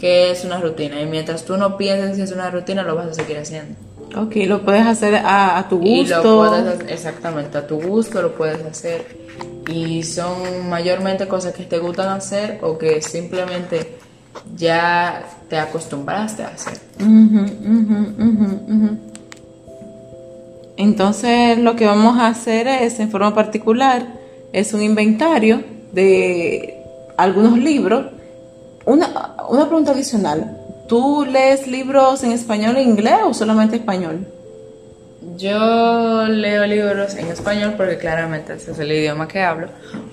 que 0.00 0.30
es 0.30 0.46
una 0.46 0.58
rutina 0.58 1.02
y 1.02 1.06
mientras 1.06 1.44
tú 1.44 1.58
no 1.58 1.76
piensas 1.76 2.16
que 2.16 2.22
es 2.22 2.32
una 2.32 2.50
rutina 2.50 2.82
lo 2.82 2.96
vas 2.96 3.08
a 3.08 3.14
seguir 3.14 3.36
haciendo. 3.36 3.74
Ok, 4.16 4.36
lo 4.46 4.62
puedes 4.62 4.86
hacer 4.86 5.16
a, 5.24 5.64
tu 5.68 5.78
gusto. 5.78 5.90
Y 5.90 6.06
lo 6.06 6.22
puedes, 6.22 6.90
exactamente, 6.90 7.58
a 7.58 7.66
tu 7.66 7.80
gusto 7.80 8.20
lo 8.20 8.34
puedes 8.34 8.64
hacer. 8.64 9.06
Y 9.68 10.02
son 10.02 10.68
mayormente 10.68 11.26
cosas 11.28 11.54
que 11.54 11.64
te 11.64 11.78
gustan 11.78 12.08
hacer 12.08 12.58
o 12.62 12.76
que 12.76 13.00
simplemente 13.00 13.98
ya 14.56 15.24
te 15.48 15.58
acostumbraste 15.58 16.42
a 16.42 16.48
hacer. 16.48 16.78
Entonces 20.76 21.58
lo 21.58 21.76
que 21.76 21.86
vamos 21.86 22.18
a 22.18 22.26
hacer 22.28 22.66
es, 22.66 22.98
en 23.00 23.10
forma 23.10 23.34
particular, 23.34 24.06
es 24.52 24.74
un 24.74 24.82
inventario 24.82 25.62
de 25.92 26.82
algunos 27.16 27.56
libros. 27.58 28.06
Una, 28.84 29.36
una 29.48 29.66
pregunta 29.66 29.92
adicional, 29.92 30.58
¿tú 30.92 31.24
lees 31.24 31.66
libros 31.66 32.22
en 32.22 32.32
español 32.32 32.76
e 32.76 32.82
inglés 32.82 33.20
o 33.24 33.32
solamente 33.32 33.76
español? 33.76 34.26
Yo 35.38 36.26
leo 36.28 36.66
libros 36.66 37.14
en 37.14 37.28
español 37.28 37.72
porque 37.78 37.96
claramente 37.96 38.52
ese 38.52 38.72
es 38.72 38.78
el 38.78 38.92
idioma 38.92 39.26
que 39.26 39.40
hablo, 39.40 39.68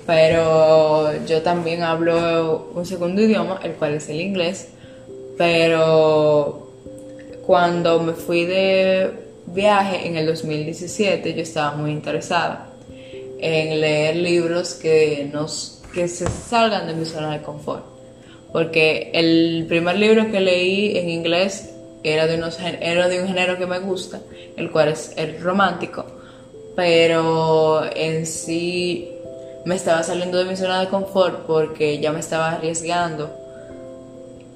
pero 0.05 1.11
yo 1.25 1.41
también 1.41 1.83
hablo 1.83 2.71
un 2.73 2.85
segundo 2.85 3.21
idioma, 3.21 3.59
el 3.61 3.73
cual 3.73 3.95
es 3.95 4.07
el 4.07 4.21
inglés, 4.21 4.69
pero 5.37 6.71
cuando 7.45 7.99
me 7.99 8.13
fui 8.13 8.45
de 8.45 9.11
viaje 9.47 10.07
en 10.07 10.15
el 10.15 10.27
2017 10.27 11.33
yo 11.33 11.41
estaba 11.41 11.75
muy 11.75 11.91
interesada 11.91 12.69
en 13.37 13.81
leer 13.81 14.15
libros 14.15 14.75
que 14.75 15.29
nos 15.33 15.81
que 15.93 16.07
se 16.07 16.25
salgan 16.29 16.87
de 16.87 16.93
mi 16.93 17.03
zona 17.03 17.33
de 17.33 17.41
confort. 17.41 17.98
Porque 18.51 19.11
el 19.13 19.65
primer 19.67 19.97
libro 19.97 20.31
que 20.31 20.39
leí 20.39 20.97
en 20.97 21.09
inglés 21.09 21.73
era 22.03 22.27
de, 22.27 22.35
unos, 22.35 22.59
era 22.59 23.07
de 23.07 23.21
un 23.21 23.27
género 23.27 23.57
que 23.57 23.65
me 23.65 23.79
gusta, 23.79 24.21
el 24.57 24.71
cual 24.71 24.89
es 24.89 25.13
el 25.17 25.39
romántico, 25.39 26.05
pero 26.75 27.83
en 27.95 28.25
sí 28.25 29.11
me 29.65 29.75
estaba 29.75 30.03
saliendo 30.03 30.37
de 30.37 30.45
mi 30.45 30.55
zona 30.55 30.79
de 30.79 30.87
confort 30.87 31.45
porque 31.45 31.99
ya 31.99 32.11
me 32.11 32.21
estaba 32.21 32.51
arriesgando 32.51 33.29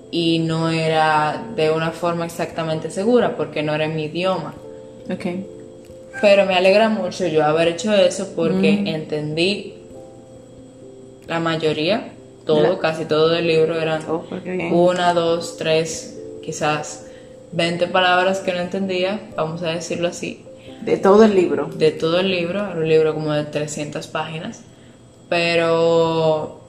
y 0.09 0.39
no 0.39 0.69
era 0.69 1.43
de 1.55 1.71
una 1.71 1.91
forma 1.91 2.25
exactamente 2.25 2.89
segura 2.89 3.35
porque 3.35 3.63
no 3.63 3.73
era 3.73 3.85
en 3.85 3.95
mi 3.95 4.05
idioma. 4.05 4.53
Okay. 5.11 5.45
Pero 6.21 6.45
me 6.45 6.55
alegra 6.55 6.87
mucho 6.89 7.27
yo 7.27 7.43
haber 7.43 7.69
hecho 7.69 7.93
eso 7.93 8.33
porque 8.35 8.71
mm. 8.71 8.87
entendí 8.87 9.73
la 11.27 11.39
mayoría, 11.39 12.13
todo, 12.45 12.79
casi 12.79 13.05
todo 13.05 13.29
del 13.29 13.47
libro 13.47 13.79
eran 13.79 14.03
oh, 14.09 14.25
una, 14.71 15.13
dos, 15.13 15.57
tres, 15.57 16.19
quizás 16.43 17.05
20 17.53 17.87
palabras 17.87 18.39
que 18.39 18.53
no 18.53 18.59
entendía, 18.59 19.19
vamos 19.35 19.61
a 19.63 19.69
decirlo 19.69 20.07
así. 20.09 20.45
De 20.81 20.97
todo 20.97 21.23
el 21.23 21.35
libro. 21.35 21.67
De 21.67 21.91
todo 21.91 22.19
el 22.19 22.29
libro, 22.29 22.59
era 22.59 22.79
un 22.79 22.87
libro 22.87 23.13
como 23.13 23.31
de 23.31 23.45
300 23.45 24.07
páginas, 24.07 24.61
pero 25.29 26.61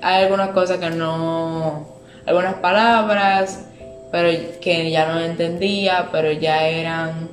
hay 0.00 0.24
algunas 0.24 0.50
cosas 0.50 0.78
que 0.78 0.90
no, 0.90 1.88
algunas 2.24 2.54
palabras, 2.54 3.66
pero 4.10 4.30
que 4.60 4.90
ya 4.90 5.12
no 5.12 5.20
entendía, 5.20 6.08
pero 6.10 6.32
ya 6.32 6.66
eran 6.68 7.28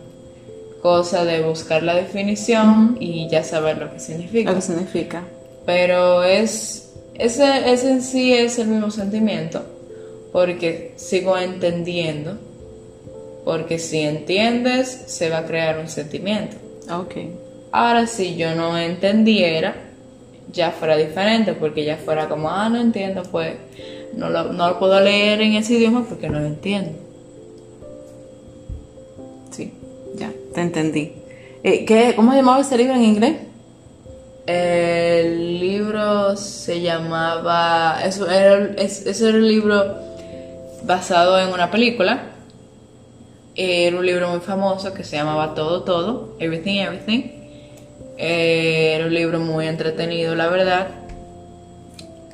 cosa 0.82 1.26
de 1.26 1.42
buscar 1.42 1.84
la 1.84 1.96
definición 1.96 2.98
y 3.00 3.28
ya 3.30 3.44
saber 3.44 3.78
lo 3.78 3.92
que 3.92 4.00
significa. 4.00 4.52
Lo 4.52 4.58
que 4.58 4.62
significa. 4.62 5.24
Pero 5.66 6.24
es, 6.24 6.85
ese, 7.18 7.72
ese 7.72 7.92
en 7.92 8.02
sí 8.02 8.34
es 8.34 8.60
el 8.60 8.68
mismo 8.68 8.92
sentimiento, 8.92 9.64
porque 10.32 10.94
sigo 10.98 11.38
entendiendo, 11.38 12.38
porque 13.44 13.80
si 13.80 14.00
entiendes, 14.00 15.04
se 15.08 15.30
va 15.30 15.40
a 15.40 15.46
crear 15.46 15.80
un 15.80 15.88
sentimiento. 15.88 16.58
Ok. 16.92 17.16
Ahora, 17.72 18.08
si 18.08 18.36
yo 18.36 18.56
no 18.56 18.78
entendiera, 18.78 19.76
ya 20.52 20.72
fuera 20.72 20.98
diferente, 20.98 21.54
porque 21.54 21.84
ya 21.84 21.98
fuera 21.98 22.28
como, 22.28 22.50
ah, 22.50 22.70
no 22.70 22.80
entiendo, 22.80 23.24
pues 23.24 23.56
no 24.16 24.30
lo, 24.30 24.54
no 24.54 24.70
lo 24.70 24.80
puedo 24.80 25.00
leer 25.00 25.42
en 25.42 25.54
ese 25.54 25.74
idioma 25.74 26.06
porque 26.08 26.30
no 26.30 26.40
lo 26.40 26.48
entiendo. 26.48 26.92
Sí. 29.52 29.74
Ya, 30.16 30.32
te 30.54 30.62
entendí. 30.62 31.14
Eh, 31.64 31.86
¿qué, 31.86 32.14
¿Cómo 32.16 32.32
se 32.32 32.38
llamaba 32.38 32.62
ese 32.62 32.78
libro 32.78 32.94
en 32.94 33.04
inglés? 33.04 33.36
El 34.46 35.60
libro 35.60 36.36
se 36.38 36.82
llamaba. 36.82 38.00
Eso 38.04 38.30
era, 38.30 38.72
eso 38.78 39.28
era 39.28 39.38
un 39.38 39.48
libro 39.48 39.98
basado 40.84 41.40
en 41.40 41.50
una 41.50 41.72
película. 41.72 42.32
Era 43.56 43.98
un 43.98 44.06
libro 44.06 44.30
muy 44.30 44.42
famoso 44.42 44.94
que 44.94 45.04
se 45.04 45.16
llamaba 45.16 45.56
Todo, 45.56 45.84
Todo, 45.84 46.36
Everything, 46.40 46.80
Everything. 46.80 47.24
Era 48.18 49.06
un 49.06 49.14
libro 49.14 49.40
muy 49.40 49.68
entretenido, 49.68 50.36
la 50.36 50.48
verdad. 50.48 50.88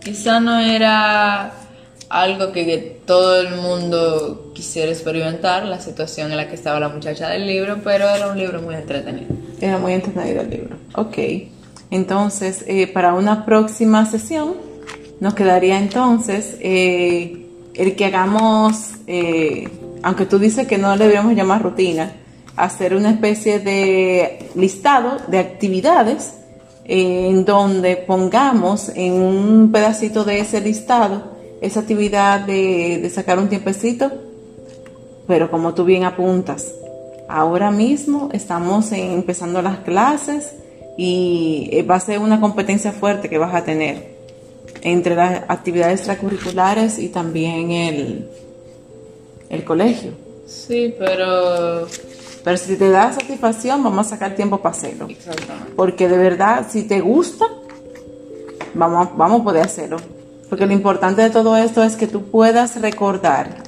Quizá 0.03 0.39
no 0.39 0.59
era 0.59 1.53
algo 2.09 2.51
que, 2.51 2.99
todo 3.05 3.41
el 3.41 3.55
mundo 3.55 4.51
quisiera 4.53 4.91
experimentar, 4.91 5.66
la 5.66 5.80
situación 5.80 6.32
en 6.32 6.38
la 6.38 6.47
que 6.47 6.55
estaba 6.55 6.80
la 6.80 6.89
muchacha 6.89 7.30
del 7.30 7.45
libro, 7.45 7.80
pero 7.84 8.07
era 8.09 8.28
un 8.28 8.38
libro 8.38 8.62
muy 8.62 8.76
entretenido. 8.76 9.28
Era 9.59 9.78
muy 9.78 9.93
entretenido 9.93 10.41
el 10.41 10.49
libro. 10.49 10.78
Ok. 10.95 11.18
Entonces, 11.92 12.64
eh, 12.68 12.88
para 12.88 13.14
una 13.14 13.46
próxima 13.46 14.06
sesión, 14.06 14.56
nos 15.20 15.36
quedaría 15.36 15.78
entonces 15.78 16.58
eh, 16.62 17.46
el 17.76 17.96
que 17.96 18.06
hagamos, 18.06 18.94
eh, 19.06 19.70
aunque 20.02 20.26
tú 20.26 20.39
dices 20.39 20.68
que 20.68 20.78
no 20.78 20.96
le 20.96 21.08
debemos 21.08 21.36
llamar 21.36 21.62
rutina, 21.62 22.14
hacer 22.56 22.96
una 22.96 23.12
especie 23.12 23.60
de 23.60 24.50
listado 24.56 25.18
de 25.28 25.39
actividades 25.39 26.34
en 26.86 27.46
donde 27.46 27.98
pongamos 27.98 28.89
en 28.96 29.14
un 29.14 29.72
pedacito 29.72 30.24
de 30.24 30.39
ese 30.39 30.60
listado 30.62 31.39
esa 31.62 31.82
actividad 31.82 32.42
de, 32.42 33.10
sacar 33.14 33.38
un 33.38 33.48
tiempecito, 33.48 34.12
pero 35.28 35.52
como 35.52 35.76
tú 35.76 35.86
bien 35.86 36.04
apuntas, 36.04 36.74
ahora 37.30 37.70
mismo 37.70 38.30
estamos 38.34 38.92
empezando 38.92 39.62
las 39.62 39.80
clases 39.80 40.56
y 40.98 41.70
eh, 41.72 41.84
va 41.84 41.96
a 41.96 42.00
ser 42.00 42.20
una 42.20 42.39
competencia 42.39 42.92
fuerte 42.92 43.30
que 43.30 43.38
vas 43.38 43.54
a 43.56 43.64
tener 43.64 44.16
entre 44.82 45.16
las 45.16 45.44
actividades 45.48 46.00
extracurriculares 46.00 47.00
y 47.00 47.10
también 47.10 47.72
el, 47.72 48.30
el 49.50 49.64
colegio. 49.64 50.12
Sí, 50.46 50.94
pero... 50.98 51.88
Pero 52.44 52.58
si 52.58 52.76
te 52.76 52.89
da 52.89 53.14
satisfacción, 53.14 53.84
vamos 53.84 54.08
a 54.08 54.10
sacar 54.12 54.36
tiempo 54.36 54.58
para 54.58 54.76
hacerlo. 54.76 55.08
Porque 55.76 56.10
de 56.10 56.18
verdad, 56.18 56.66
si 56.70 56.84
te 56.84 57.00
gusta, 57.00 57.46
vamos, 58.74 59.10
vamos 59.16 59.42
a 59.42 59.44
poder 59.44 59.64
hacerlo. 59.64 59.98
Porque 60.50 60.66
lo 60.66 60.74
importante 60.74 61.22
de 61.22 61.30
todo 61.30 61.56
esto 61.56 61.84
es 61.84 61.96
que 61.96 62.08
tú 62.08 62.24
puedas 62.24 62.82
recordar 62.82 63.64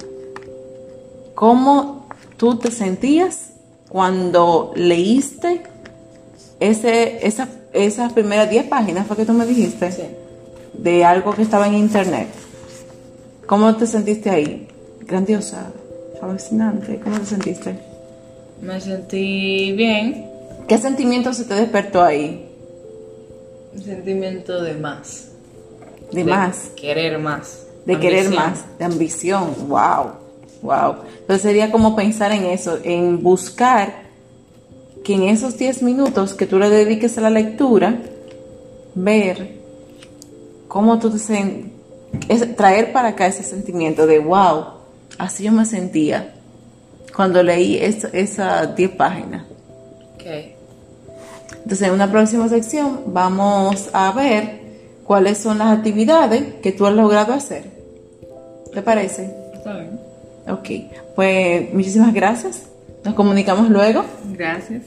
cómo 1.36 2.08
tú 2.36 2.58
te 2.58 2.72
sentías 2.72 3.50
cuando 3.88 4.72
leíste 4.74 5.62
ese, 6.70 7.26
esa, 7.26 7.48
esas 7.72 8.12
primeras 8.12 8.50
10 8.50 8.66
páginas, 8.66 9.06
fue 9.06 9.16
que 9.16 9.24
tú 9.24 9.32
me 9.32 9.46
dijiste, 9.46 9.90
sí. 9.92 10.02
de 10.72 11.04
algo 11.04 11.34
que 11.34 11.42
estaba 11.42 11.66
en 11.66 11.74
internet. 11.74 12.28
¿Cómo 13.46 13.76
te 13.76 13.86
sentiste 13.86 14.30
ahí? 14.30 14.68
Grandiosa, 15.00 15.70
fascinante. 16.20 17.00
¿Cómo 17.02 17.18
te 17.18 17.26
sentiste? 17.26 17.78
Me 18.62 18.80
sentí 18.80 19.72
bien. 19.72 20.30
¿Qué 20.66 20.78
sentimiento 20.78 21.32
se 21.34 21.44
te 21.44 21.54
despertó 21.54 22.02
ahí? 22.02 22.48
Un 23.74 23.82
sentimiento 23.82 24.62
de 24.62 24.74
más 24.74 25.34
de, 26.14 26.24
más. 26.24 26.70
Querer 26.76 27.18
más. 27.18 27.66
De 27.84 27.98
querer 27.98 28.30
más, 28.30 28.64
de 28.78 28.84
ambición. 28.84 29.54
Wow, 29.68 30.12
wow. 30.62 30.96
Entonces 31.20 31.42
sería 31.42 31.70
como 31.70 31.94
pensar 31.94 32.32
en 32.32 32.44
eso, 32.44 32.78
en 32.82 33.22
buscar 33.22 34.03
que 35.04 35.14
en 35.14 35.24
esos 35.24 35.56
10 35.58 35.82
minutos 35.82 36.34
que 36.34 36.46
tú 36.46 36.58
le 36.58 36.70
dediques 36.70 37.16
a 37.18 37.20
la 37.20 37.30
lectura, 37.30 38.00
ver 38.94 39.60
cómo 40.66 40.98
tú 40.98 41.10
te 41.10 41.18
es 42.28 42.56
traer 42.56 42.92
para 42.92 43.08
acá 43.08 43.26
ese 43.26 43.42
sentimiento 43.42 44.06
de 44.06 44.18
wow, 44.18 44.64
así 45.18 45.44
yo 45.44 45.52
me 45.52 45.66
sentía 45.66 46.34
cuando 47.14 47.42
leí 47.42 47.78
esas 47.78 48.74
10 48.74 48.90
páginas. 48.92 49.44
Okay. 50.14 50.54
Entonces, 51.62 51.88
en 51.88 51.94
una 51.94 52.10
próxima 52.10 52.48
sección 52.48 53.02
vamos 53.06 53.90
a 53.92 54.10
ver 54.12 54.60
cuáles 55.04 55.38
son 55.38 55.58
las 55.58 55.76
actividades 55.76 56.54
que 56.62 56.72
tú 56.72 56.86
has 56.86 56.94
logrado 56.94 57.34
hacer. 57.34 57.64
¿Te 58.72 58.82
parece? 58.82 59.34
Está 59.54 59.74
bien. 59.74 60.00
Ok, 60.48 60.68
pues 61.14 61.72
muchísimas 61.72 62.12
gracias. 62.12 62.73
Nos 63.04 63.14
comunicamos 63.14 63.68
luego. 63.68 64.04
Gracias. 64.32 64.82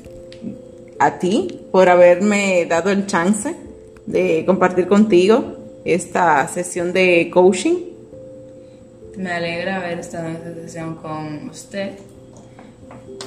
A 0.99 1.19
ti 1.19 1.61
por 1.71 1.87
haberme 1.87 2.65
dado 2.65 2.89
el 2.89 3.05
chance 3.05 3.55
de 4.07 4.43
compartir 4.45 4.87
contigo 4.87 5.57
esta 5.85 6.47
sesión 6.47 6.93
de 6.93 7.29
coaching. 7.31 7.75
Me 9.17 9.31
alegra 9.31 9.77
haber 9.77 9.99
estado 9.99 10.29
en 10.29 10.35
esta 10.35 10.53
sesión 10.55 10.95
con 10.95 11.49
usted, 11.49 11.91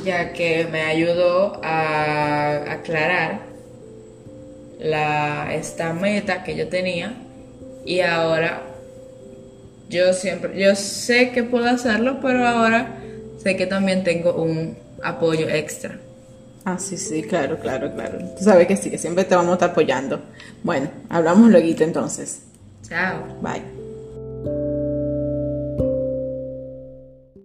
ya 0.05 0.33
que 0.33 0.67
me 0.67 0.83
ayudó 0.83 1.61
a 1.63 2.73
aclarar 2.73 3.41
la, 4.81 5.55
esta 5.55 5.93
meta 5.93 6.43
que 6.43 6.57
yo 6.57 6.69
tenía 6.69 7.15
y 7.85 8.01
ahora 8.01 8.63
yo 9.89 10.13
siempre, 10.13 10.59
yo 10.61 10.75
sé 10.75 11.31
que 11.31 11.43
puedo 11.43 11.69
hacerlo, 11.69 12.19
pero 12.23 12.47
ahora 12.47 13.00
sé 13.43 13.57
que 13.57 13.67
también 13.67 14.05
tengo 14.05 14.35
un 14.35 14.77
apoyo 15.03 15.49
extra. 15.49 15.99
Ah, 16.65 16.79
sí, 16.79 16.97
sí, 16.99 17.23
claro, 17.23 17.59
claro, 17.59 17.93
claro. 17.95 18.19
Tú 18.39 18.45
sabes 18.45 18.67
que 18.67 18.77
sí, 18.77 18.91
que 18.91 18.99
siempre 18.99 19.25
te 19.25 19.35
vamos 19.35 19.53
a 19.53 19.55
estar 19.55 19.71
apoyando. 19.71 20.21
Bueno, 20.63 20.91
hablamos 21.09 21.51
luego 21.51 21.67
entonces. 21.83 22.43
Chao. 22.87 23.25
Bye. 23.41 23.80